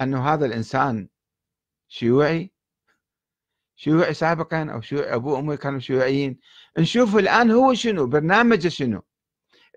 [0.00, 1.08] أنه هذا الإنسان
[1.88, 2.52] شيوعي؟
[3.76, 6.38] شيوعي سابقا أو شيوعي أبوه وأمه كانوا شيوعيين؟
[6.78, 9.02] نشوف الآن هو شنو؟ برنامجه شنو؟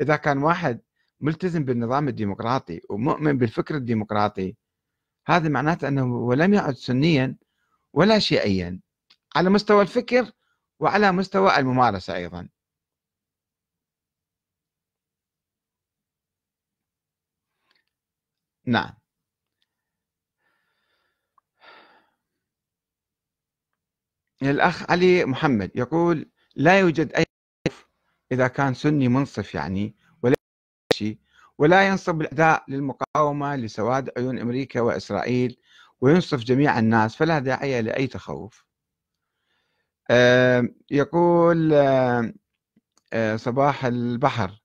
[0.01, 0.81] إذا كان واحد
[1.19, 4.55] ملتزم بالنظام الديمقراطي ومؤمن بالفكر الديمقراطي
[5.27, 7.35] هذا معناته أنه ولم يعد سنيا
[7.93, 8.79] ولا شيعيا
[9.35, 10.31] على مستوى الفكر
[10.79, 12.49] وعلى مستوى الممارسة أيضا.
[18.65, 18.93] نعم.
[24.43, 27.26] الأخ علي محمد يقول لا يوجد أي
[28.32, 30.36] إذا كان سني منصف يعني ولا
[30.93, 31.17] شيء
[31.58, 35.58] ولا ينصب الأداء للمقاومة لسواد عيون أمريكا وإسرائيل
[36.02, 38.65] وينصف جميع الناس فلا داعي لأي تخوف.
[40.91, 41.73] يقول
[43.36, 44.63] صباح البحر.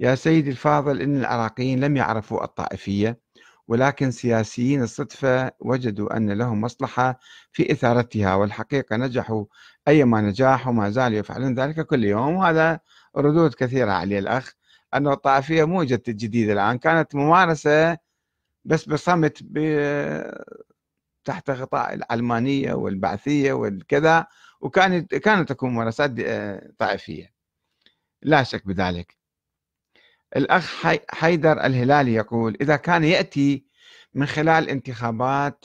[0.00, 3.23] يا سيدي الفاضل إن العراقيين لم يعرفوا الطائفية
[3.68, 7.18] ولكن سياسيين الصدفة وجدوا أن لهم مصلحة
[7.52, 9.44] في إثارتها والحقيقة نجحوا
[9.88, 12.80] أيما نجاح وما زالوا يفعلون ذلك كل يوم وهذا
[13.16, 14.52] ردود كثيرة عليه الأخ
[14.94, 17.98] أنه الطائفية مو جديدة جديدة الآن كانت ممارسة
[18.64, 19.42] بس بصمت.
[21.24, 24.26] تحت غطاء العلمانية والبعثية والكذا
[24.60, 26.10] وكانت كانت تكون ممارسات
[26.78, 27.34] طائفية
[28.22, 29.16] لا شك بذلك
[30.36, 33.64] الأخ حيدر الهلالي يقول إذا كان يأتي
[34.14, 35.64] من خلال انتخابات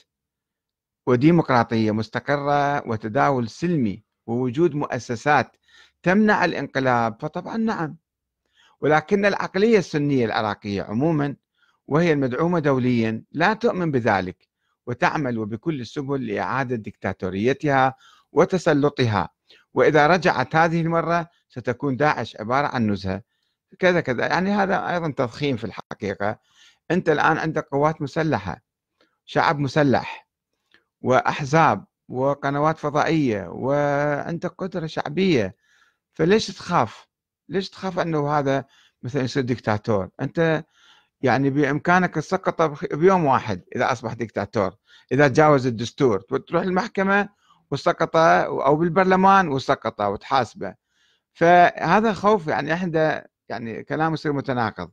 [1.07, 5.55] وديمقراطية مستقرة وتداول سلمي ووجود مؤسسات
[6.03, 7.97] تمنع الانقلاب فطبعا نعم.
[8.81, 11.35] ولكن العقلية السنية العراقية عموما
[11.87, 14.47] وهي المدعومة دوليا لا تؤمن بذلك
[14.87, 17.95] وتعمل وبكل السبل لإعادة دكتاتوريتها
[18.31, 19.29] وتسلطها.
[19.73, 23.21] وإذا رجعت هذه المرة ستكون داعش عبارة عن نزهة.
[23.79, 24.27] كذا كذا.
[24.27, 26.39] يعني هذا أيضا تضخيم في الحقيقة.
[26.91, 28.61] أنت الآن عندك قوات مسلحة
[29.25, 30.27] شعب مسلح
[31.01, 35.55] وأحزاب وقنوات فضائية وعندك قدرة شعبية.
[36.13, 37.07] فليش تخاف؟
[37.49, 38.65] ليش تخاف أنه هذا
[39.03, 40.63] مثلا يصير دكتاتور أنت
[41.21, 44.75] يعني بإمكانك السقطة بيوم واحد إذا أصبح دكتاتور
[45.11, 46.19] إذا تجاوز الدستور.
[46.19, 47.29] تروح المحكمة
[47.71, 50.75] وسقطه أو بالبرلمان وسقطه وتحاسبه.
[51.33, 54.91] فهذا خوف يعني إحنا يعني كلام يصير متناقض.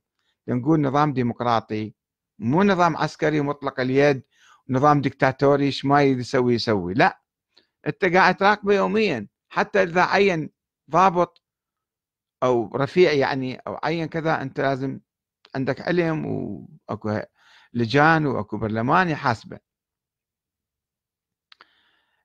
[0.48, 1.94] نقول نظام ديمقراطي
[2.38, 4.22] مو نظام عسكري مطلق اليد
[4.68, 7.20] نظام دكتاتوري إيش ما يسوي يسوي لا.
[7.86, 10.50] أنت قاعد تراقبه يوميا حتى إذا عين
[10.90, 11.42] ضابط
[12.42, 15.00] أو رفيع يعني أو عين كذا أنت لازم
[15.54, 17.20] عندك علم وأكو
[17.74, 19.58] لجان وأكو برلمان يحاسبه.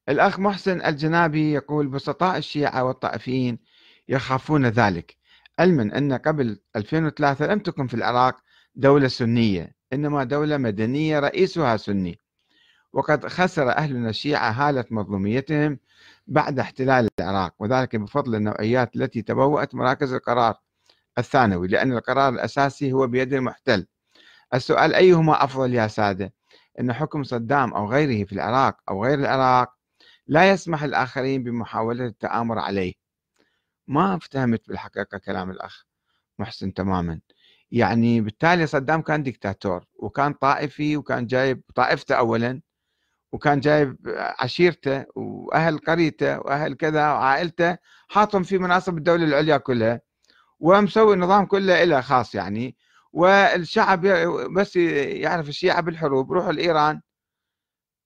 [0.10, 3.60] الأخ محسن الجنابي يقول بسطاء الشيعة والطائفيين
[4.08, 5.18] يخافون ذلك.
[5.60, 8.36] علما أن قبل 2003 لم تكن في العراق
[8.76, 12.20] دولة سنية إنما دولة مدنية رئيسها سني.
[12.94, 15.80] وقد خسر أهلنا الشيعة هالة مظلوميتهم
[16.28, 20.56] بعد احتلال العراق وذلك بفضل النوعيات التي تبوأت مراكز القرار
[21.18, 23.88] الثانوي لأن القرار الأساسي هو بيد المحتل.
[24.54, 26.34] السؤال أيهما أفضل يا سادة؟
[26.80, 29.74] أن حكم صدام أو غيره في العراق أو غير العراق
[30.28, 33.01] لا يسمح الآخرين بمحاولة التآمر عليه.
[33.92, 35.86] ما افتهمت بالحقيقة كلام الأخ
[36.40, 37.20] محسن تماما.
[37.72, 42.62] يعني بالتالي صدام كان ديكتاتور وكان طائفي وكان جايب طائفته أولا
[43.32, 43.98] وكان جايب
[44.40, 47.78] عشيرته وأهل قريته وأهل كذا وعائلته
[48.08, 50.02] حاطهم في مناصب الدولة العليا كلها.
[50.60, 52.76] ومسوي النظام كله له خاص يعني.
[53.14, 54.02] والشعب
[54.56, 57.02] بس يعرف الشيعة بالحروب روحوا لإيران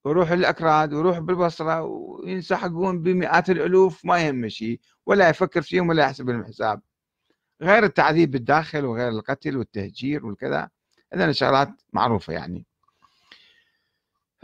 [0.06, 6.30] وروحوا للأكراد وروحوا بالبصرة وينسحقون بمئات الألوف ما يهم شيء ولا يفكر فيهم ولا يحسب
[6.30, 6.82] لهم حساب.
[7.62, 10.70] غير التعذيب بالداخل وغير القتل والتهجير والكذا
[11.14, 12.66] هذه شغلات معروفة يعني.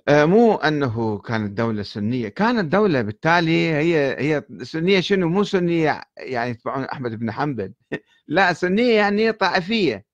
[0.08, 6.02] آه، مو أنه كانت دولة سنية كانت دولة بالتالي هي هي سنية شنو؟ مو سنية
[6.18, 7.74] يعني يتبعون أحمد بن حنبل.
[8.28, 10.06] لا سنية يعني طائفية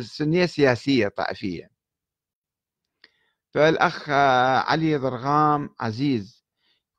[0.00, 1.73] سنيه سياسية طائفية.
[3.54, 4.10] فالأخ
[4.68, 6.44] علي ضرغام عزيز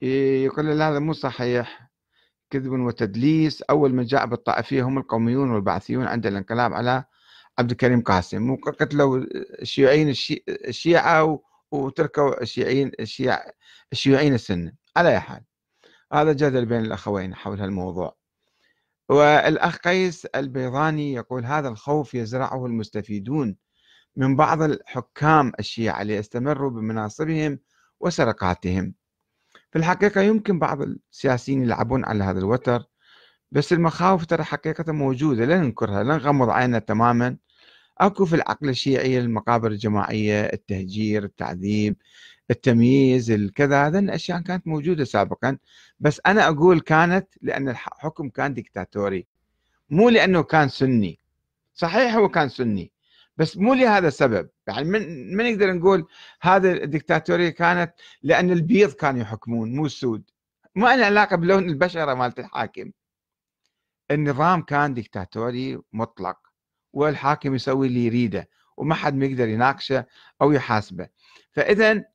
[0.01, 1.89] يقول هذا مو صحيح.
[2.49, 7.03] كذب وتدليس أول من جاء بالطائفية هم القوميون والبعثيون عند الانقلاب على
[7.59, 8.51] عبد الكريم قاسم.
[8.51, 9.17] وقتلوا
[9.61, 10.13] الشيوعيين
[10.49, 11.39] الشيعة
[11.71, 13.43] وتركوا الشيعيين الشيع
[13.91, 15.41] الشيوعيين السنة على أي حال
[16.13, 18.15] هذا جدل بين الأخوين حول هالموضوع.
[19.09, 23.57] والأخ قيس البيضاني يقول هذا الخوف يزرعه المستفيدون
[24.17, 27.59] من بعض الحكام الشيعة ليستمروا بمناصبهم
[27.99, 28.93] وسرقاتهم.
[29.71, 32.83] في الحقيقة يمكن بعض السياسيين يلعبون على هذا الوتر
[33.51, 37.37] بس المخاوف ترى حقيقة موجودة لا ننكرها لا نغمض عيننا تماما.
[37.97, 41.97] أكو في العقل الشيعي المقابر الجماعية التهجير التعذيب
[42.51, 45.57] التمييز الكذا هذا الاشياء كانت موجودة سابقا.
[45.99, 49.27] بس أنا أقول كانت لأن الحكم كان ديكتاتوري
[49.89, 51.19] مو لأنه كان سني.
[51.73, 52.94] صحيح هو كان سني.
[53.37, 54.49] بس مو لهذا السبب.
[54.67, 56.07] يعني من من نقدر نقول
[56.41, 57.93] هذا الديكتاتورية كانت
[58.23, 60.29] لأن البيض كانوا يحكمون مو السود.
[60.75, 62.91] ما له علاقة بلون البشرة مالت الحاكم.
[64.11, 66.37] النظام كان ديكتاتوري مطلق
[66.93, 70.05] والحاكم يسوي اللي يريده وما حد يقدر يناقشه
[70.41, 71.07] أو يحاسبه.
[71.51, 72.05] فإذا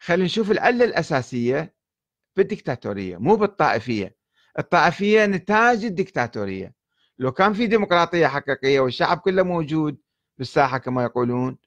[0.00, 1.74] خلينا نشوف العلة الأساسية
[2.36, 4.16] بالديكتاتوريه مو بالطائفية.
[4.58, 6.74] الطائفية نتاج الديكتاتوريه
[7.18, 9.98] لو كان في ديمقراطية حقيقية والشعب كله موجود
[10.38, 11.58] بالساحة كما يقولون.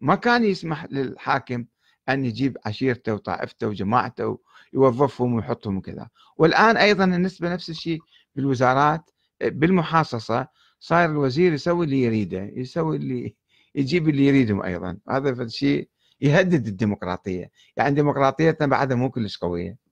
[0.00, 1.64] ما كان يسمح للحاكم
[2.08, 4.38] أن يجيب عشيرته وطائفته وجماعته
[4.72, 6.08] ويوظفهم ويحطهم وكذا.
[6.36, 7.98] والآن أيضا النسبة نفس الشيء
[8.34, 9.10] بالوزارات.
[9.40, 10.48] بالمحاصصة
[10.80, 13.34] صاير الوزير يسوي اللي يريده يسوي اللي
[13.74, 14.98] يجيب اللي يريدهم أيضا.
[15.10, 15.88] هذا الشيء
[16.20, 17.50] يهدد الديمقراطية.
[17.76, 19.87] يعني ديمقراطيتنا بعدها مو كلش قوية.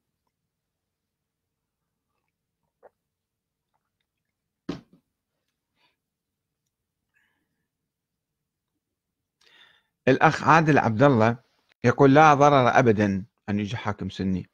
[10.09, 11.37] الأخ عادل عبد الله
[11.85, 14.51] يقول لا ضرر ابدا أن يجي حاكم سني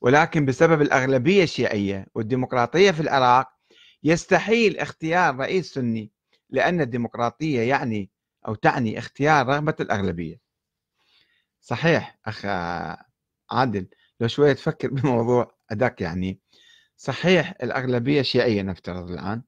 [0.00, 3.48] ولكن بسبب الأغلبية الشيعية والديمقراطية في العراق
[4.04, 6.12] يستحيل اختيار رئيس سني
[6.50, 8.10] لأن الديمقراطية يعني
[8.48, 10.40] أو تعني اختيار رغبة الأغلبية.
[11.60, 12.46] صحيح أخ
[13.50, 13.86] عادل
[14.20, 16.40] لو شوية تفكر بموضوع أداك يعني
[16.96, 19.42] صحيح الأغلبية شيعية نفترض الآن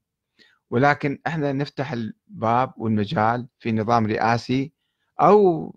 [0.69, 4.74] ولكن إحنا نفتح الباب والمجال في نظام رئاسي
[5.21, 5.71] أو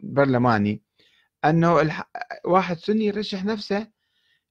[0.00, 0.82] برلماني
[1.44, 2.02] أنه
[2.44, 3.86] واحد سني يرشح نفسه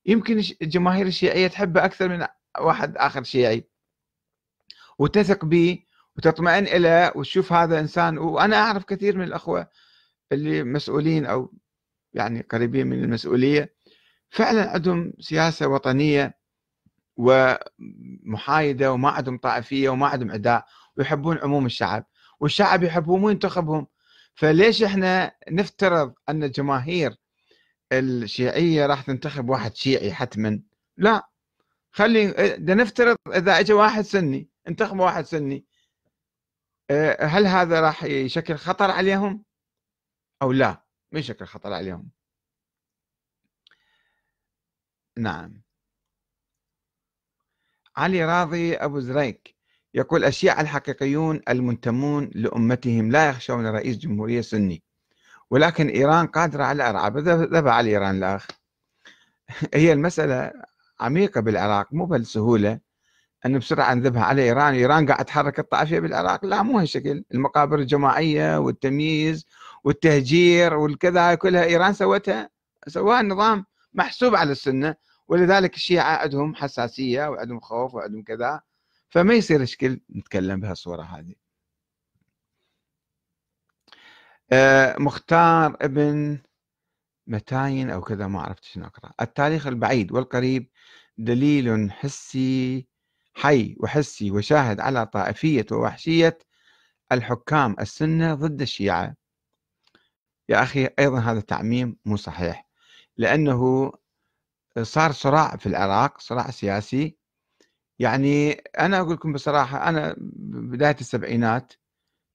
[0.05, 2.27] يمكن الجماهير الشيعية تحبه أكثر من
[2.59, 3.69] واحد آخر شيعي.
[4.99, 5.83] وتثق به
[6.17, 9.67] وتطمئن إليه وتشوف هذا إنسان وأنا أعرف كثير من الأخوة
[10.31, 11.53] اللي مسؤولين أو
[12.13, 13.73] يعني قريبين من المسؤولية.
[14.29, 16.37] فعلا عندهم سياسة وطنية
[17.17, 20.65] ومحايدة وما عندهم طائفية وما عندهم عداء
[20.97, 22.05] ويحبون عموم الشعب.
[22.39, 23.87] والشعب يحبهم وينتخبهم.
[24.41, 27.17] فليش إحنا نفترض أن الجماهير
[27.93, 30.61] الشيعية راح تنتخب واحد شيعي حتما؟
[30.97, 31.29] لا.
[31.91, 35.65] خلي ده نفترض إذا اجى واحد سني انتخب واحد سني
[36.91, 39.43] آه، هل هذا راح يشكل خطر عليهم؟
[40.41, 42.11] أو لا ما يشكل خطر عليهم.
[45.17, 45.61] نعم.
[47.97, 49.55] علي راضي أبو زريك.
[49.93, 54.83] يقول الشيعة الحقيقيون المنتمون لأمتهم لا يخشون رئيس جمهورية سني
[55.51, 57.17] ولكن إيران قادرة على إرعاب.
[57.17, 58.47] ذبح على إيران الأخ.
[59.73, 60.51] هي المسألة
[60.99, 62.79] عميقة بالعراق مو بالسهولة
[63.45, 64.73] أن بسرعة نذبها على إيران.
[64.73, 66.45] إيران قاعد تحرك الطائفية بالعراق.
[66.45, 67.23] لا مو هالشكل.
[67.33, 69.45] المقابر الجماعية والتمييز
[69.83, 72.49] والتهجير والكذا كلها إيران سوتها
[72.87, 74.95] سواها النظام محسوب على السنة.
[75.27, 78.61] ولذلك الشيعة عندهم حساسية وعندهم خوف وعندهم كذا.
[79.11, 81.35] فما يصير إشكال نتكلم بهالصورة هذه.
[84.51, 86.39] آه، مختار ابن
[87.27, 89.11] متاين أو كذا ما عرفت شنو أقرأ.
[89.21, 90.69] التاريخ البعيد والقريب
[91.17, 92.87] دليل حسي
[93.33, 96.37] حي وحسي وشاهد على طائفية ووحشية
[97.11, 99.15] الحكام السنة ضد الشيعة.
[100.49, 102.67] يا أخي أيضا هذا التعميم مو صحيح
[103.17, 103.91] لأنه
[104.81, 107.17] صار صراع في العراق صراع سياسي
[108.01, 111.73] يعني أنا أقول لكم بصراحة أنا بداية السبعينات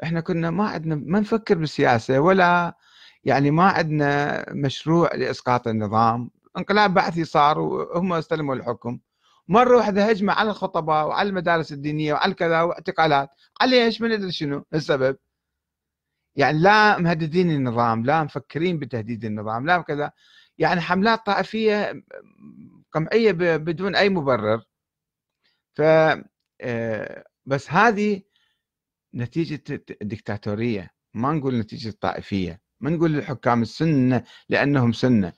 [0.03, 2.77] إحنا كنا ما عندنا ما نفكر بالسياسة ولا
[3.25, 6.31] يعني ما عندنا مشروع لإسقاط النظام.
[6.59, 8.99] انقلاب بعثي صار وهم استلموا الحكم.
[9.49, 13.29] مرة واحدة هجمة على الخطباء وعلى المدارس الدينية وعلى كذا واعتقالات.
[13.61, 15.17] على إيش؟ من أدري شنو؟ السبب.
[16.37, 20.13] يعني لا مهددين النظام لا مفكرين بتهديد النظام لا كذا.
[20.59, 22.05] يعني حملات طائفية
[22.93, 24.63] قمعية بدون أي مبرر.
[25.77, 25.83] ف
[26.61, 28.23] آه، بس هذه
[29.15, 29.63] نتيجة
[30.03, 35.33] الدكتاتورية ما نقول نتيجة الطائفية ما نقول للحكام السنة لأنهم سنة.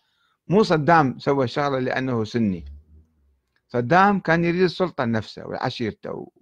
[0.49, 2.65] مو صدام سوى شغلة لأنه سني.
[3.69, 6.33] صدام كان يريد السلطة لنفسه وعشيرته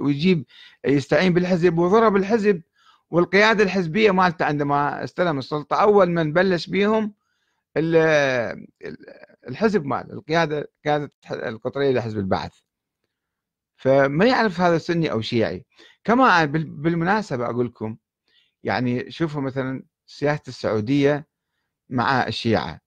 [0.00, 0.44] ويجيب
[0.86, 2.62] يستعين بالحزب وضرب الحزب
[3.10, 5.76] والقيادة الحزبية مالته عندما استلم السلطة.
[5.76, 7.14] أول من بلش بيهم
[9.48, 12.62] الحزب مال القيادة قيادة القطرية لحزب البعث.
[13.82, 15.66] فما يعرف هذا سني أو شيعي.
[16.04, 17.96] كما بالمناسبة أقول لكم
[18.62, 21.26] يعني شوفوا مثلا سياسة السعودية
[21.88, 22.80] مع الشيعة.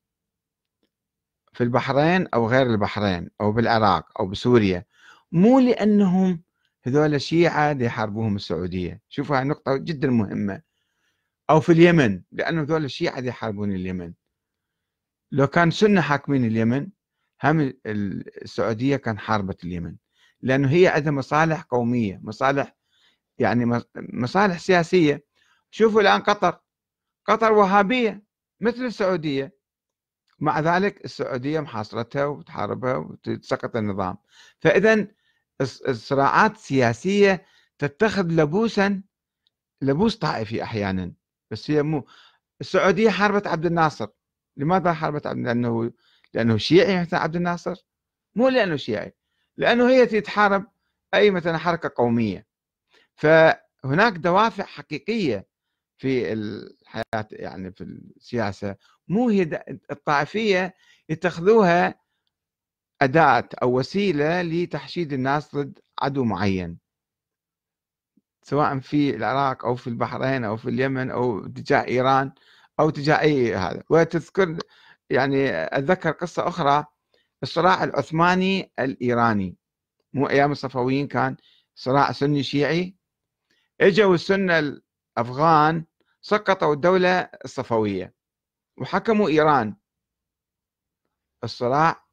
[1.54, 4.86] في البحرين أو غير البحرين أو بالعراق أو بسوريا.
[5.32, 6.44] مو لأنهم
[6.84, 7.20] هذول
[7.74, 9.02] دي يحاربوهم السعودية.
[9.10, 10.62] شوفوا هاي نقطة جدا مهمة.
[11.50, 14.14] أو في اليمن لأنه هذول الشيعة دي يحاربون اليمن.
[15.32, 16.88] لو كان سنة حاكمين اليمن
[17.44, 19.96] هم السعودية كان حاربت اليمن.
[20.46, 22.76] لأنه هي عندها مصالح قومية مصالح
[23.38, 25.26] يعني مصالح سياسية.
[25.72, 26.60] شوفوا الآن قطر.
[27.26, 28.24] قطر وهابية
[28.62, 29.56] مثل السعودية.
[30.40, 34.18] مع ذلك السعودية محاصرتها وتحاربها وتسقط النظام.
[34.60, 35.08] فإذا
[35.62, 37.46] الصراعات السياسية
[37.78, 39.02] تتخذ لبوسا
[39.82, 41.14] لبوس طائفي أحيانا.
[41.52, 42.06] بس هي مو
[42.62, 44.08] السعودية حاربت عبد الناصر.
[44.58, 45.92] لماذا حاربت عبد لأنه
[46.34, 47.76] لأنه شيعي عبد الناصر؟
[48.36, 49.16] مو لأنه شيعي.
[49.58, 50.66] لأنه هي تتحارب
[51.14, 52.46] أي مثلا حركة قومية.
[53.16, 55.48] فهناك دوافع حقيقية
[55.98, 58.76] في الحياة يعني في السياسة.
[59.08, 60.76] مو هي الطائفية
[61.10, 62.00] يتخذوها
[63.02, 66.78] أداة أو وسيلة لتحشيد الناس ضد عدو معين.
[68.44, 72.32] سواء في العراق أو في البحرين أو في اليمن أو تجاه إيران
[72.80, 73.84] أو تجاه أي هذا.
[73.90, 74.58] وتذكر
[75.10, 76.86] يعني أتذكر قصة أخرى
[77.46, 79.56] الصراع العثماني الإيراني
[80.14, 81.38] مو أيام الصفويين كان
[81.76, 82.96] صراع سني شيعي.
[83.82, 85.86] إجوا السنة الأفغان
[86.22, 88.14] سقطوا الدولة الصفوية
[88.78, 89.76] وحكموا إيران.
[91.44, 92.06] الصراع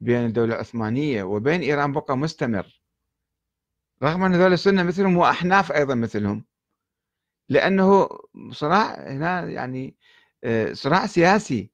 [0.00, 2.80] بين الدولة العثمانية وبين إيران بقى مستمر.
[4.02, 6.44] رغم أن هذول السنة مثلهم وأحناف أيضا مثلهم.
[7.48, 8.08] لأنه
[8.50, 9.96] صراع هنا يعني
[10.44, 11.73] آه، صراع سياسي.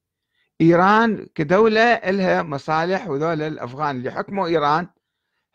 [0.61, 3.97] إيران كدولة لها مصالح وذول الأفغان.
[3.97, 4.89] اللي حكموا إيران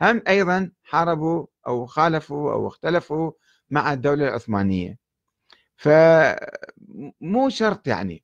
[0.01, 3.31] هم أيضا حاربوا أو خالفوا أو اختلفوا
[3.69, 4.97] مع الدولة العثمانية.
[5.77, 8.23] فمو شرط يعني.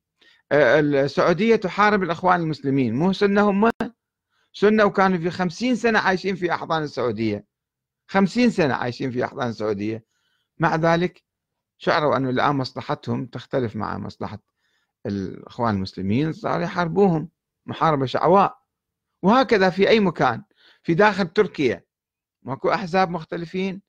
[0.52, 2.94] السعودية تحارب الأخوان المسلمين.
[2.94, 3.70] مو سنة هم.
[4.52, 7.44] سنة وكانوا في خمسين سنة عايشين في أحضان السعودية.
[8.06, 10.04] خمسين سنة عايشين في أحضان السعودية.
[10.58, 11.22] مع ذلك
[11.78, 14.38] شعروا أنه الآن مصلحتهم تختلف مع مصلحة
[15.06, 17.28] الإخوان المسلمين صاروا يحاربوهم
[17.66, 18.62] محاربة شعواء.
[19.22, 20.42] وهكذا في أي مكان
[20.82, 21.84] في داخل تركيا.
[22.42, 23.82] ماكو أحزاب مختلفين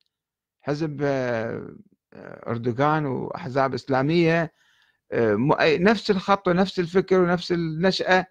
[0.62, 1.76] حزب آه،
[2.48, 4.54] أردوغان وأحزاب إسلامية
[5.12, 8.26] آه، نفس الخط ونفس الفكر ونفس النشأة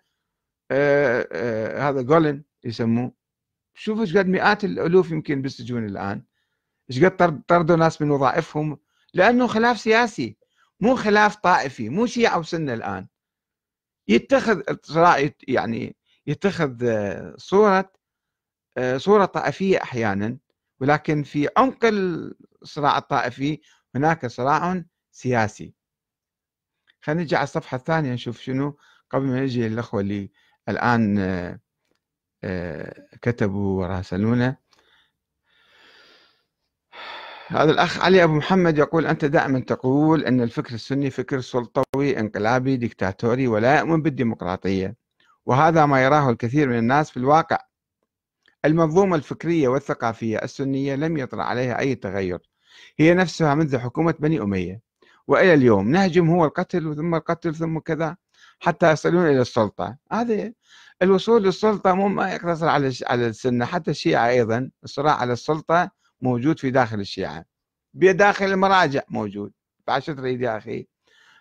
[0.70, 3.12] آه، هذا جولن يسموه.
[3.74, 6.22] شوفوا إيش قد مئات الألوف يمكن بالسجون الآن.
[6.90, 8.78] إيش قد طردوا ناس من وظائفهم
[9.14, 10.36] لأنه خلاف سياسي.
[10.82, 13.08] مو خلاف طائفي مو شيعة وسنة الآن.
[14.08, 14.62] يتخذ
[15.48, 16.84] يعني يتخذ
[17.36, 17.92] صورة
[18.96, 20.38] صورة طائفية أحيانا
[20.80, 21.78] ولكن في عمق
[22.62, 23.60] الصراع الطائفي
[23.94, 25.74] هناك صراع سياسي.
[27.00, 28.76] خلينا نجي على الصفحة الثانية نشوف شنو
[29.10, 30.30] قبل ما نجي الأخوة اللي
[30.68, 31.58] الآن
[33.22, 34.61] كتبوا وراسلونا.
[37.52, 42.76] هذا الأخ علي أبو محمد يقول أنت دائما تقول أن الفكر السني فكر سلطوي انقلابي
[42.76, 44.96] ديكتاتوري ولا يؤمن بالديمقراطية.
[45.46, 47.58] وهذا ما يراه الكثير من الناس في الواقع.
[48.64, 52.38] المنظومة الفكرية والثقافية السنية لم يطرأ عليها أي تغير.
[52.98, 54.80] هي نفسها منذ حكومة بني أمية.
[55.26, 58.16] وإلى اليوم نهجم هو القتل ثم القتل ثم كذا
[58.60, 59.96] حتى يصلون إلى السلطة.
[60.12, 60.52] هذه
[61.02, 66.58] الوصول للسلطة مو ما يقتصر على على السنة حتى الشيعة أيضا الصراع على السلطة موجود
[66.58, 67.44] في داخل الشيعة.
[67.94, 69.52] بداخل المراجع موجود.
[69.86, 70.86] بعد شو تريد يا أخي.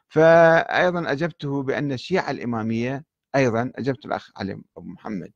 [0.10, 3.04] فأيضا أجبته بأن الشيعة الإمامية
[3.36, 5.32] أيضا أجبت الأخ علي أبو محمد.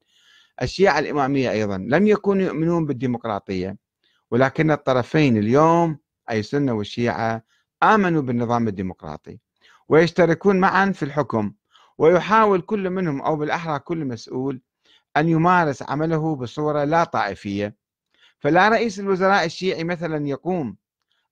[0.61, 3.77] الشيعة الإمامية أيضا لم يكونوا يؤمنون بالديمقراطية
[4.31, 5.97] ولكن الطرفين اليوم
[6.29, 7.43] أي السنة والشيعة
[7.83, 9.39] آمنوا بالنظام الديمقراطي
[9.89, 11.53] ويشتركون معا في الحكم.
[11.97, 14.61] ويحاول كل منهم أو بالأحرى كل مسؤول
[15.17, 17.75] أن يمارس عمله بصورة لا طائفية.
[18.39, 20.77] فلا رئيس الوزراء الشيعي مثلا يقوم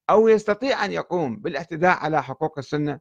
[0.10, 3.00] أو يستطيع أن يقوم بالاعتداء على حقوق السنة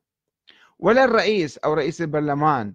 [0.78, 2.74] ولا الرئيس أو رئيس البرلمان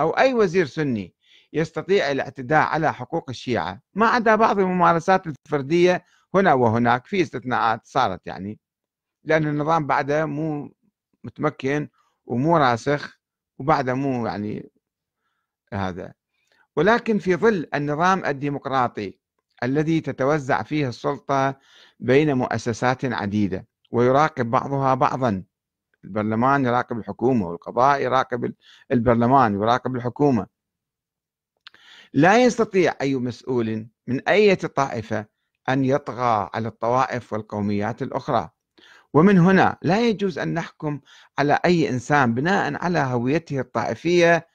[0.00, 1.14] أو أي وزير سني
[1.52, 6.04] يستطيع الاعتداء على حقوق الشيعة ما عدا بعض الممارسات الفردية
[6.34, 8.58] هنا وهناك في استثناءات صارت يعني.
[9.24, 10.74] لأن النظام بعده مو
[11.24, 11.88] متمكن
[12.26, 13.20] ومو راسخ
[13.58, 14.70] وبعده مو يعني
[15.72, 16.14] هذا.
[16.76, 19.18] ولكن في ظل النظام الديمقراطي
[19.62, 21.58] الذي تتوزع فيه السلطة
[22.00, 25.44] بين مؤسسات عديدة ويراقب بعضها بعضا.
[26.04, 28.54] البرلمان يراقب الحكومة والقضاء يراقب
[28.92, 30.46] البرلمان يراقب الحكومة.
[32.12, 35.26] لا يستطيع أي مسؤول من أي طائفة
[35.68, 38.50] أن يطغى على الطوائف والقوميات الأخرى.
[39.14, 41.00] ومن هنا لا يجوز أن نحكم
[41.38, 44.48] على أي إنسان بناء على هويته الطائفية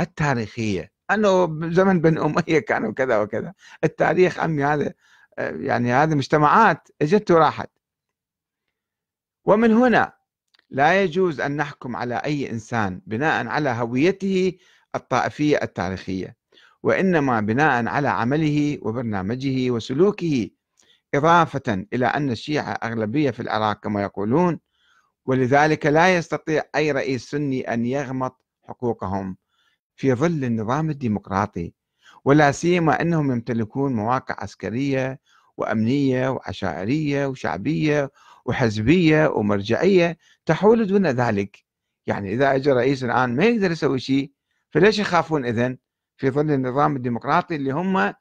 [0.00, 0.93] التاريخية.
[1.10, 3.54] أنه زمن بن أمية كانوا كذا وكذا.
[3.84, 4.92] التاريخ عمي هذا
[5.38, 7.70] يعني هذه مجتمعات أجت وراحت.
[9.44, 10.12] ومن هنا
[10.70, 14.58] لا يجوز أن نحكم على أي إنسان بناء على هويته
[14.94, 16.36] الطائفية التاريخية
[16.82, 20.50] وإنما بناء على عمله وبرنامجه وسلوكه
[21.14, 24.60] إضافة إلى أن الشيعة أغلبية في العراق كما يقولون
[25.26, 29.36] ولذلك لا يستطيع أي رئيس سني أن يغمط حقوقهم.
[29.96, 31.72] في ظل النظام الديمقراطي
[32.24, 35.20] ولا سيما أنهم يمتلكون مواقع عسكرية
[35.56, 38.10] وأمنية وعشائرية وشعبية
[38.44, 41.64] وحزبية ومرجعية تحول دون ذلك.
[42.06, 44.32] يعني إذا أجى رئيس الآن ما يقدر يسوي شيء
[44.70, 45.78] فليش يخافون إذن
[46.16, 48.14] في ظل النظام الديمقراطي اللي هم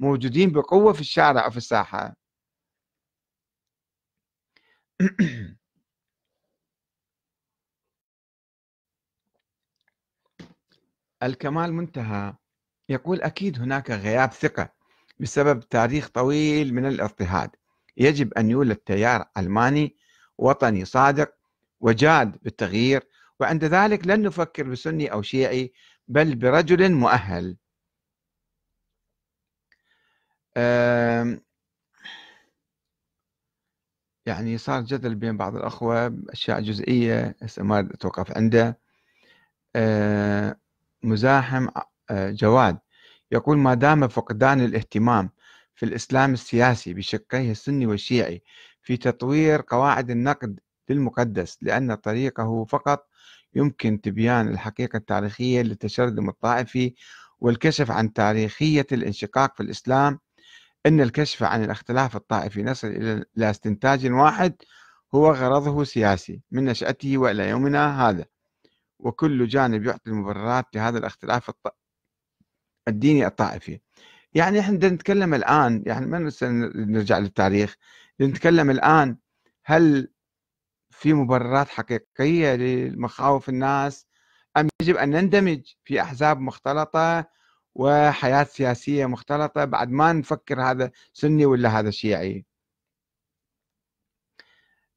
[0.00, 2.16] موجودين بقوة في الشارع وفي الساحة؟
[11.22, 12.34] الكمال منتهى.
[12.88, 14.72] يقول أكيد هناك غياب ثقة
[15.20, 17.50] بسبب تاريخ طويل من الاضطهاد.
[17.96, 19.96] يجب أن يولد تيار علماني
[20.38, 21.32] وطني صادق
[21.80, 23.08] وجاد بالتغيير
[23.40, 25.72] وعند ذلك لن نفكر بسني أو شيعي
[26.08, 27.56] بل برجل مؤهل.
[34.26, 38.78] يعني صار جدل بين بعض الأخوة بأشياء جزئية هسه ما أتوقف عنده.
[41.02, 41.68] مزاحم
[42.12, 42.78] جواد.
[43.32, 45.30] يقول ما دام فقدان الاهتمام
[45.74, 48.42] في الإسلام السياسي بشقيه السني والشيعي
[48.82, 53.06] في تطوير قواعد النقد للمقدس لأن طريقه فقط
[53.54, 56.94] يمكن تبيان الحقيقة التاريخية للتشرذم الطائفي
[57.40, 60.18] والكشف عن تاريخية الانشقاق في الإسلام
[60.86, 62.88] أن الكشف عن الاختلاف الطائفي نصل
[63.36, 64.54] إلى استنتاج واحد
[65.14, 68.24] هو غرضه سياسي من نشأته وإلى يومنا هذا.
[69.02, 71.50] وكل جانب يعطي المبررات لهذا الاختلاف
[72.88, 73.80] الديني الطائفي.
[74.34, 76.30] يعني إحنا نتكلم الآن يعني ما
[76.74, 77.76] نرجع للتاريخ
[78.20, 79.16] نتكلم الآن
[79.64, 80.08] هل
[80.90, 84.06] في مبررات حقيقية لمخاوف الناس
[84.56, 87.26] أم يجب أن نندمج في أحزاب مختلطة
[87.74, 92.46] وحياة سياسية مختلطة بعد ما نفكر هذا سني ولا هذا شيعي؟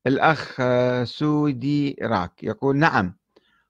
[0.08, 0.62] الأخ
[1.04, 3.18] سودي راك يقول نعم.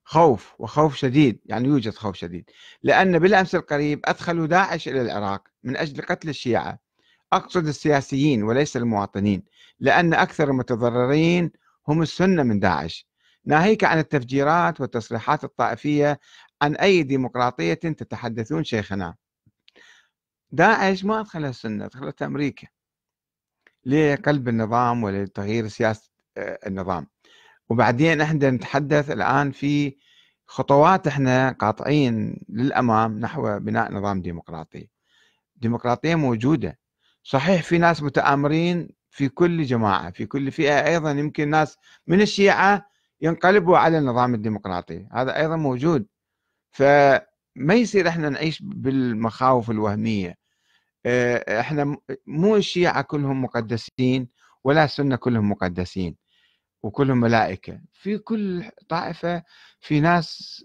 [0.03, 2.49] خوف وخوف شديد يعني يوجد خوف شديد.
[2.83, 6.79] لأن بالأمس القريب أدخلوا داعش إلى العراق من أجل قتل الشيعة.
[7.33, 9.43] أقصد السياسيين وليس المواطنين
[9.79, 11.51] لأن أكثر المتضررين
[11.87, 13.07] هم السنة من داعش.
[13.45, 16.19] ناهيك عن التفجيرات والتصريحات الطائفية
[16.61, 19.15] عن أي ديمقراطية تتحدثون شيخنا.
[20.51, 22.67] داعش ما أدخلها السنة أدخلتها أمريكا.
[23.85, 27.12] لقلب النظام ولتغيير سياسة آه، النظام.
[27.73, 29.97] وبعدين إحنا نتحدث الآن في
[30.47, 34.89] خطوات إحنا قاطعين للأمام نحو بناء نظام ديمقراطي.
[35.55, 36.79] ديمقراطية موجودة.
[37.23, 42.89] صحيح في ناس متآمرين في كل جماعة في كل فئة أيضا يمكن ناس من الشيعة
[43.21, 45.07] ينقلبوا على النظام الديمقراطي.
[45.11, 46.05] هذا أيضا موجود.
[46.71, 50.37] فما يصير إحنا نعيش بالمخاوف الوهمية.
[51.05, 51.97] آه، إحنا
[52.27, 54.29] مو الشيعة كلهم مقدسين
[54.63, 56.22] ولا السنة كلهم مقدسين.
[56.83, 57.81] وكلهم ملائكة.
[57.93, 59.43] في كل طائفة
[59.79, 60.63] في ناس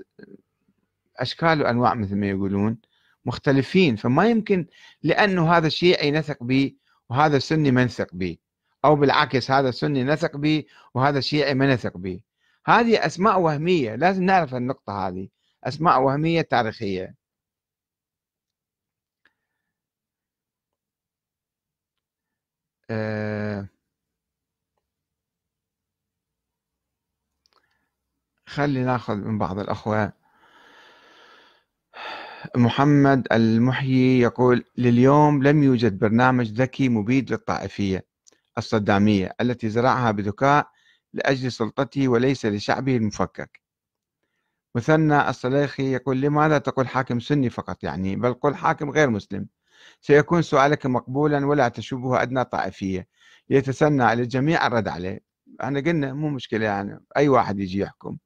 [1.16, 2.78] أشكال وأنواع مثل ما يقولون
[3.24, 3.96] مختلفين.
[3.96, 4.66] فما يمكن
[5.02, 6.76] لأنه هذا الشيعي نثق به
[7.10, 8.36] وهذا السني ما نثق به
[8.84, 10.64] أو بالعكس هذا السني نثق به
[10.94, 12.20] وهذا الشيعي ما نثق به
[12.66, 15.28] هذه أسماء وهمية لازم نعرف النقطة هذه.
[15.64, 17.14] أسماء وهمية تاريخية.
[22.90, 23.68] أه
[28.48, 30.12] خلي ناخذ من بعض الأخوة
[32.56, 38.06] محمد المحيي يقول لليوم لم يوجد برنامج ذكي مبيد للطائفية
[38.58, 40.70] الصدامية التي زرعها بذكاء
[41.12, 43.60] لأجل سلطته وليس لشعبه المفكك.
[44.74, 49.46] مثنى الصليخي يقول لماذا تقول حاكم سني فقط يعني؟ بل قل حاكم غير مسلم.
[50.00, 53.08] سيكون سؤالك مقبولا ولا تشوبه أدنى طائفية.
[53.50, 55.20] ليتسنى للجميع الرد عليه.
[55.62, 58.16] أنا قلنا مو مشكلة يعني أي واحد يجي يحكم.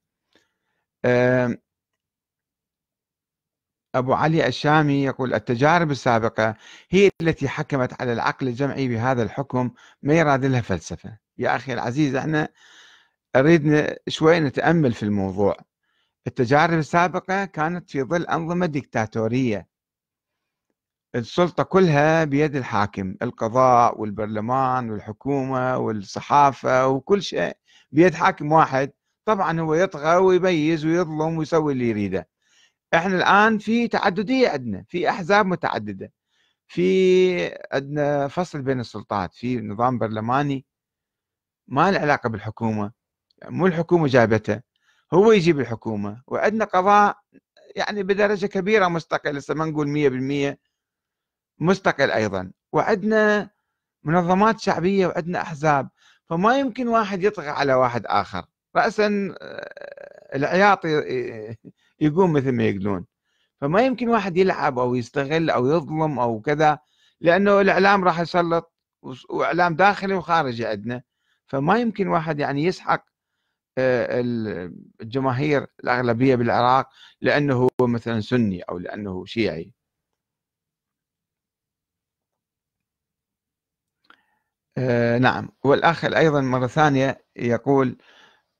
[3.94, 6.56] أبو علي الشامي يقول التجارب السابقة
[6.90, 9.70] هي التي حكمت على العقل الجمعي بهذا الحكم
[10.02, 11.18] ما يراد لها فلسفة.
[11.38, 12.48] يا أخي العزيز إحنا
[13.36, 15.56] أريد شوي نتأمل في الموضوع.
[16.26, 19.68] التجارب السابقة كانت في ظل أنظمة ديكتاتورية.
[21.14, 27.56] السلطة كلها بيد الحاكم القضاء والبرلمان والحكومة والصحافة وكل شيء
[27.92, 28.92] بيد حاكم واحد.
[29.24, 32.28] طبعا هو يطغى ويميز ويظلم ويسوي اللي يريده.
[32.94, 36.12] إحنا الآن في تعددية عندنا في أحزاب متعددة.
[36.66, 40.66] في عندنا فصل بين السلطات في نظام برلماني
[41.68, 42.92] ما له علاقة بالحكومة
[43.44, 44.60] مو الحكومة جابته
[45.14, 46.22] هو يجيب الحكومة.
[46.26, 47.18] وعندنا قضاء
[47.76, 50.58] يعني بدرجة كبيرة مستقل هسه ما نقول 100%
[51.58, 52.52] مستقل أيضا.
[52.72, 53.50] وعندنا
[54.04, 55.88] منظمات شعبية وعندنا أحزاب.
[56.28, 58.44] فما يمكن واحد يطغى على واحد آخر.
[58.76, 60.84] راسا آه، العياط
[62.00, 63.06] يقوم مثل ما يقولون
[63.60, 66.78] فما يمكن واحد يلعب أو يستغل أو يظلم أو كذا
[67.20, 68.72] لأنه الإعلام راح يسلط
[69.30, 71.02] وإعلام داخلي وخارجي عندنا.
[71.46, 73.04] فما يمكن واحد يعني يسحق
[73.78, 74.22] آه،
[75.02, 76.88] الجماهير الأغلبية بالعراق
[77.20, 79.72] لأنه هو مثلا سني أو لأنه شيعي.
[84.78, 85.48] آه نعم.
[85.64, 87.96] والأخ أيضا مرة ثانية يقول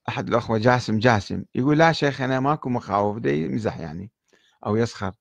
[0.09, 4.11] أحد الأخوة جاسم جاسم يقول لا شيخنا ماكو مخاوف دي يمزح يعني
[4.67, 5.13] أو يسخر.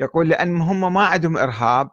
[0.00, 1.90] يقول لأن هم ما عندهم إرهاب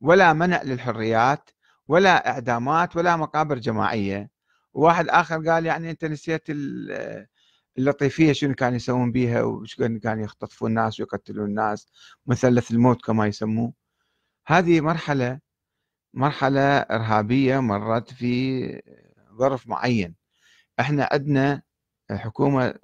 [0.00, 1.50] ولا منع للحريات
[1.88, 4.30] ولا إعدامات ولا مقابر جماعية.
[4.74, 6.42] وواحد آخر قال يعني أنت نسيت
[7.78, 11.88] اللطيفية شنو كانوا يسوون بيها وشنو كانوا يختطفون الناس ويقتلون الناس
[12.26, 13.72] مثلث الموت كما يسموه.
[14.46, 15.40] هذه مرحلة
[16.14, 18.82] مرحلة إرهابية مرت في
[19.38, 20.14] ظرف معين.
[20.80, 21.62] إحنا عندنا
[22.10, 22.74] حكومة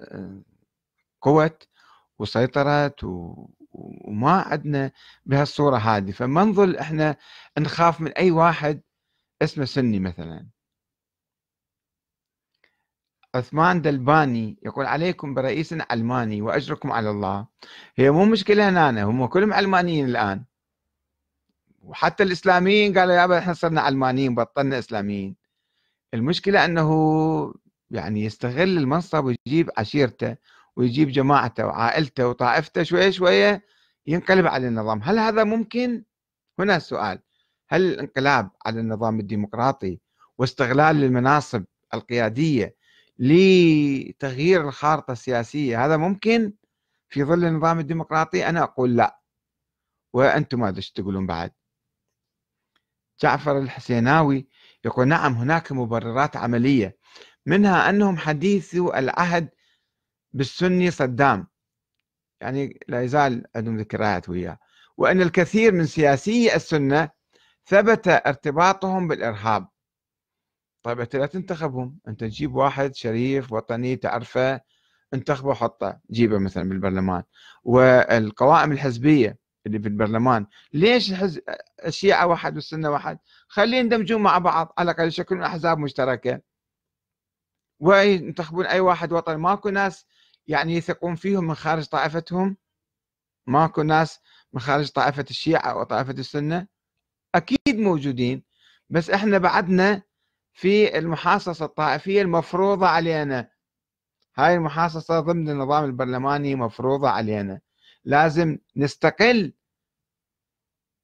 [1.21, 1.67] قوت
[2.19, 3.03] وسيطرت
[3.73, 4.91] وما عندنا
[5.25, 6.11] بهالصورة هذه.
[6.11, 7.17] فما نظل إحنا
[7.59, 8.81] نخاف من أي واحد
[9.41, 10.47] اسمه سني مثلا.
[13.35, 17.47] عثمان دلباني يقول عليكم برئيس علماني وأجركم على الله.
[17.95, 20.45] هي مو مشكلة هنا هم كلهم علمانيين الآن.
[21.81, 25.35] وحتى الإسلاميين قالوا يابا إحنا صرنا علمانيين بطلنا إسلاميين.
[26.13, 26.89] المشكلة إنه
[27.93, 30.35] يعني يستغل المنصب ويجيب عشيرته
[30.75, 33.65] ويجيب جماعته وعائلته وطائفته شوية شوية
[34.07, 35.01] ينقلب على النظام.
[35.03, 36.03] هل هذا ممكن؟
[36.59, 37.19] هنا السؤال.
[37.69, 39.99] هل الانقلاب على النظام الديمقراطي
[40.37, 41.63] واستغلال المناصب
[41.93, 42.75] القيادية
[43.19, 46.53] لتغيير الخارطة السياسية هذا ممكن
[47.09, 49.19] في ظل النظام الديمقراطي؟ أنا أقول لا.
[50.13, 51.51] وأنتم ماذا تقولون بعد.
[53.21, 54.47] جعفر الحسيناوي
[54.85, 56.97] يقول نعم هناك مبررات عملية
[57.45, 59.49] منها أنهم حديثو العهد
[60.33, 61.47] بالسني صدام.
[62.41, 64.57] يعني لا يزال عندهم ذكريات وياه.
[64.97, 67.09] وأن الكثير من سياسي السنة
[67.65, 69.67] ثبت ارتباطهم بالإرهاب.
[70.83, 71.99] طيب أنت لا تنتخبهم.
[72.07, 74.61] أنت تجيب واحد شريف وطني تعرفه
[75.13, 77.23] انتخبه وحطه جيبه مثلا بالبرلمان.
[77.63, 80.45] والقوائم الحزبية اللي في البرلمان.
[80.73, 81.41] ليش الحزب
[81.85, 86.41] الشيعة واحد والسنة واحد؟ خليه يندمجون مع بعض على الأقل يشكلون أحزاب مشتركة.
[87.83, 89.37] وينتخبون أي واحد وطني.
[89.37, 90.05] ماكو ناس
[90.47, 92.57] يعني يثقون فيهم من خارج طائفتهم.
[93.47, 94.19] ماكو ناس
[94.53, 96.67] من خارج طائفة الشيعة وطائفة السنة.
[97.35, 98.43] أكيد موجودين
[98.89, 100.01] بس إحنا بعدنا
[100.53, 103.49] في المحاصصة الطائفية المفروضة علينا.
[104.35, 107.61] هاي المحاصصة ضمن النظام البرلماني مفروضة علينا.
[108.05, 109.53] لازم نستقل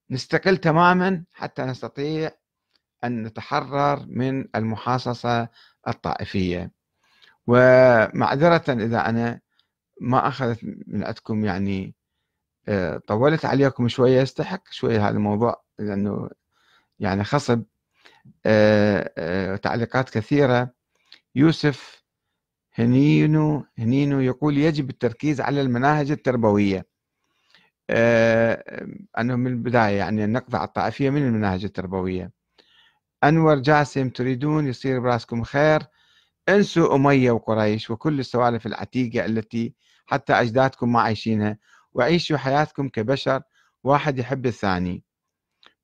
[0.10, 2.32] نستقل تماما حتى نستطيع
[3.04, 5.50] أن نتحرر من المحاصصة
[5.90, 6.72] الطائفية.
[7.48, 9.42] ومعذرة إذا أنا
[10.02, 11.96] ما أخذت من عندكم يعني
[12.68, 16.30] آه، طولت عليكم شوية يستحق شوية هذا الموضوع لأنه
[17.00, 17.64] يعني خصب
[18.46, 20.74] آه، آه، تعليقات كثيرة.
[21.36, 22.04] يوسف
[22.74, 26.88] هنينو هنينو يقول يجب التركيز على المناهج التربوية.
[29.20, 32.32] أنه من البداية يعني نقطع الطائفية من المناهج التربوية.
[33.24, 35.82] أنور جاسم تريدون يصير براسكم خير.
[36.49, 39.74] انسوا أمية وقريش وكل السوالف العتيقة التي
[40.05, 41.57] حتى أجدادكم ما عايشينها
[41.93, 43.41] وعيشوا حياتكم كبشر
[43.84, 45.03] واحد يحب الثاني.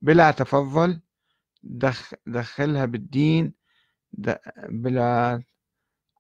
[0.02, 1.02] بلا تفضل
[1.64, 3.54] دخ دخلها بالدين.
[4.70, 5.44] بلا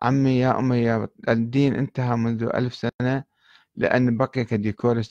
[0.01, 3.24] عمي يا أمي يا الدين انتهى منذ ألف سنة
[3.76, 5.01] لأن بقي كديكور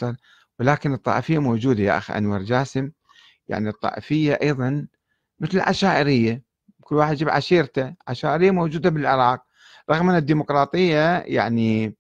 [0.61, 2.91] ولكن الطائفية موجودة يا أخ أنور جاسم.
[3.49, 4.87] يعني الطائفية أيضا
[5.41, 6.43] مثل العشائرية
[6.81, 7.95] كل واحد يجيب عشيرته.
[8.09, 9.45] عشائرية موجودة بالعراق.
[9.91, 11.97] رغم أن الديمقراطية يعني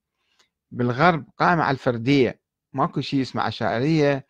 [0.70, 2.40] بالغرب قائمة على الفردية.
[2.72, 4.26] ماكو شيء اسمه عشائرية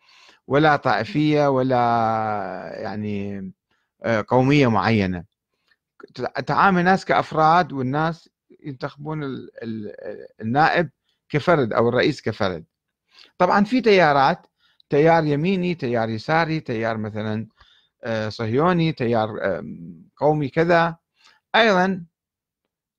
[0.47, 1.75] ولا طائفية ولا
[2.75, 3.51] يعني
[4.03, 5.23] آه، قومية معينة.
[6.47, 8.29] تعامل الناس كأفراد والناس
[8.63, 9.21] ينتخبون
[10.41, 10.89] النائب
[11.29, 12.65] كفرد أو الرئيس كفرد.
[13.37, 14.47] طبعا في تيارات.
[14.89, 17.47] تيار يميني تيار يساري تيار مثلا
[18.29, 19.39] صهيوني تيار
[20.17, 20.97] قومي كذا.
[21.55, 22.05] أيضا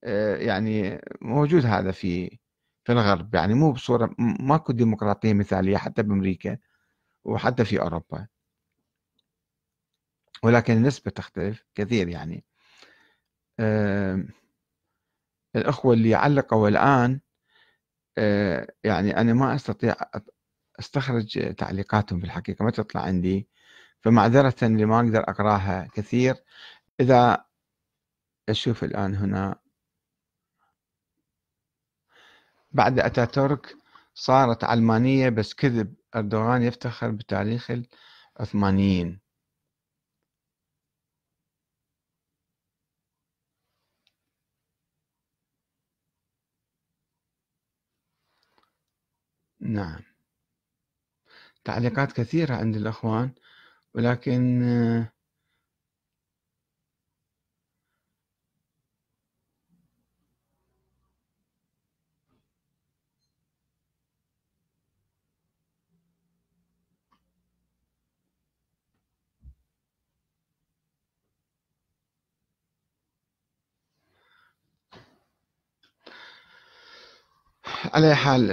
[0.03, 2.39] آه، يعني موجود هذا في
[2.83, 3.35] في الغرب.
[3.35, 6.57] يعني مو بصورة ماكو ديمقراطية مثالية حتى بأمريكا
[7.25, 8.27] وحتى في أوروبا.
[10.43, 12.45] ولكن النسبة تختلف كثير يعني.
[15.55, 17.19] الأخوة اللي علقوا الآن
[18.17, 19.95] آه، يعني أنا ما أستطيع
[20.79, 23.47] أستخرج تعليقاتهم في الحقيقة ما تطلع عندي.
[24.01, 26.35] فمعذرة اللي ما أقدر أقراها كثير.
[26.99, 27.45] إذا
[28.49, 29.55] أشوف الآن هنا.
[32.71, 33.75] بعد أتاتورك
[34.13, 35.93] صارت علمانية بس كذب.
[36.15, 37.71] أردوغان يفتخر بتاريخ
[38.39, 39.19] العثمانيين.
[49.59, 50.01] نعم.
[51.63, 53.31] تعليقات كثيرة عند الأخوان.
[53.97, 54.61] ولكن
[77.93, 78.47] على حال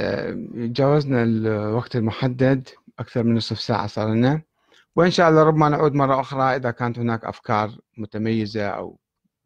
[0.73, 2.69] جاوزنا الوقت المحدد
[2.99, 4.54] أكثر من نصف ساعة صار لنا.
[4.97, 8.99] وإن شاء الله ربما نعود مرة أخرى إذا كانت هناك أفكار متميزة أو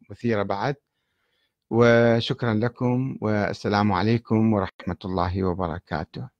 [0.09, 0.75] مثيرة بعد.
[1.69, 6.38] وشكرا لكم والسلام عليكم ورحمة الله وبركاته.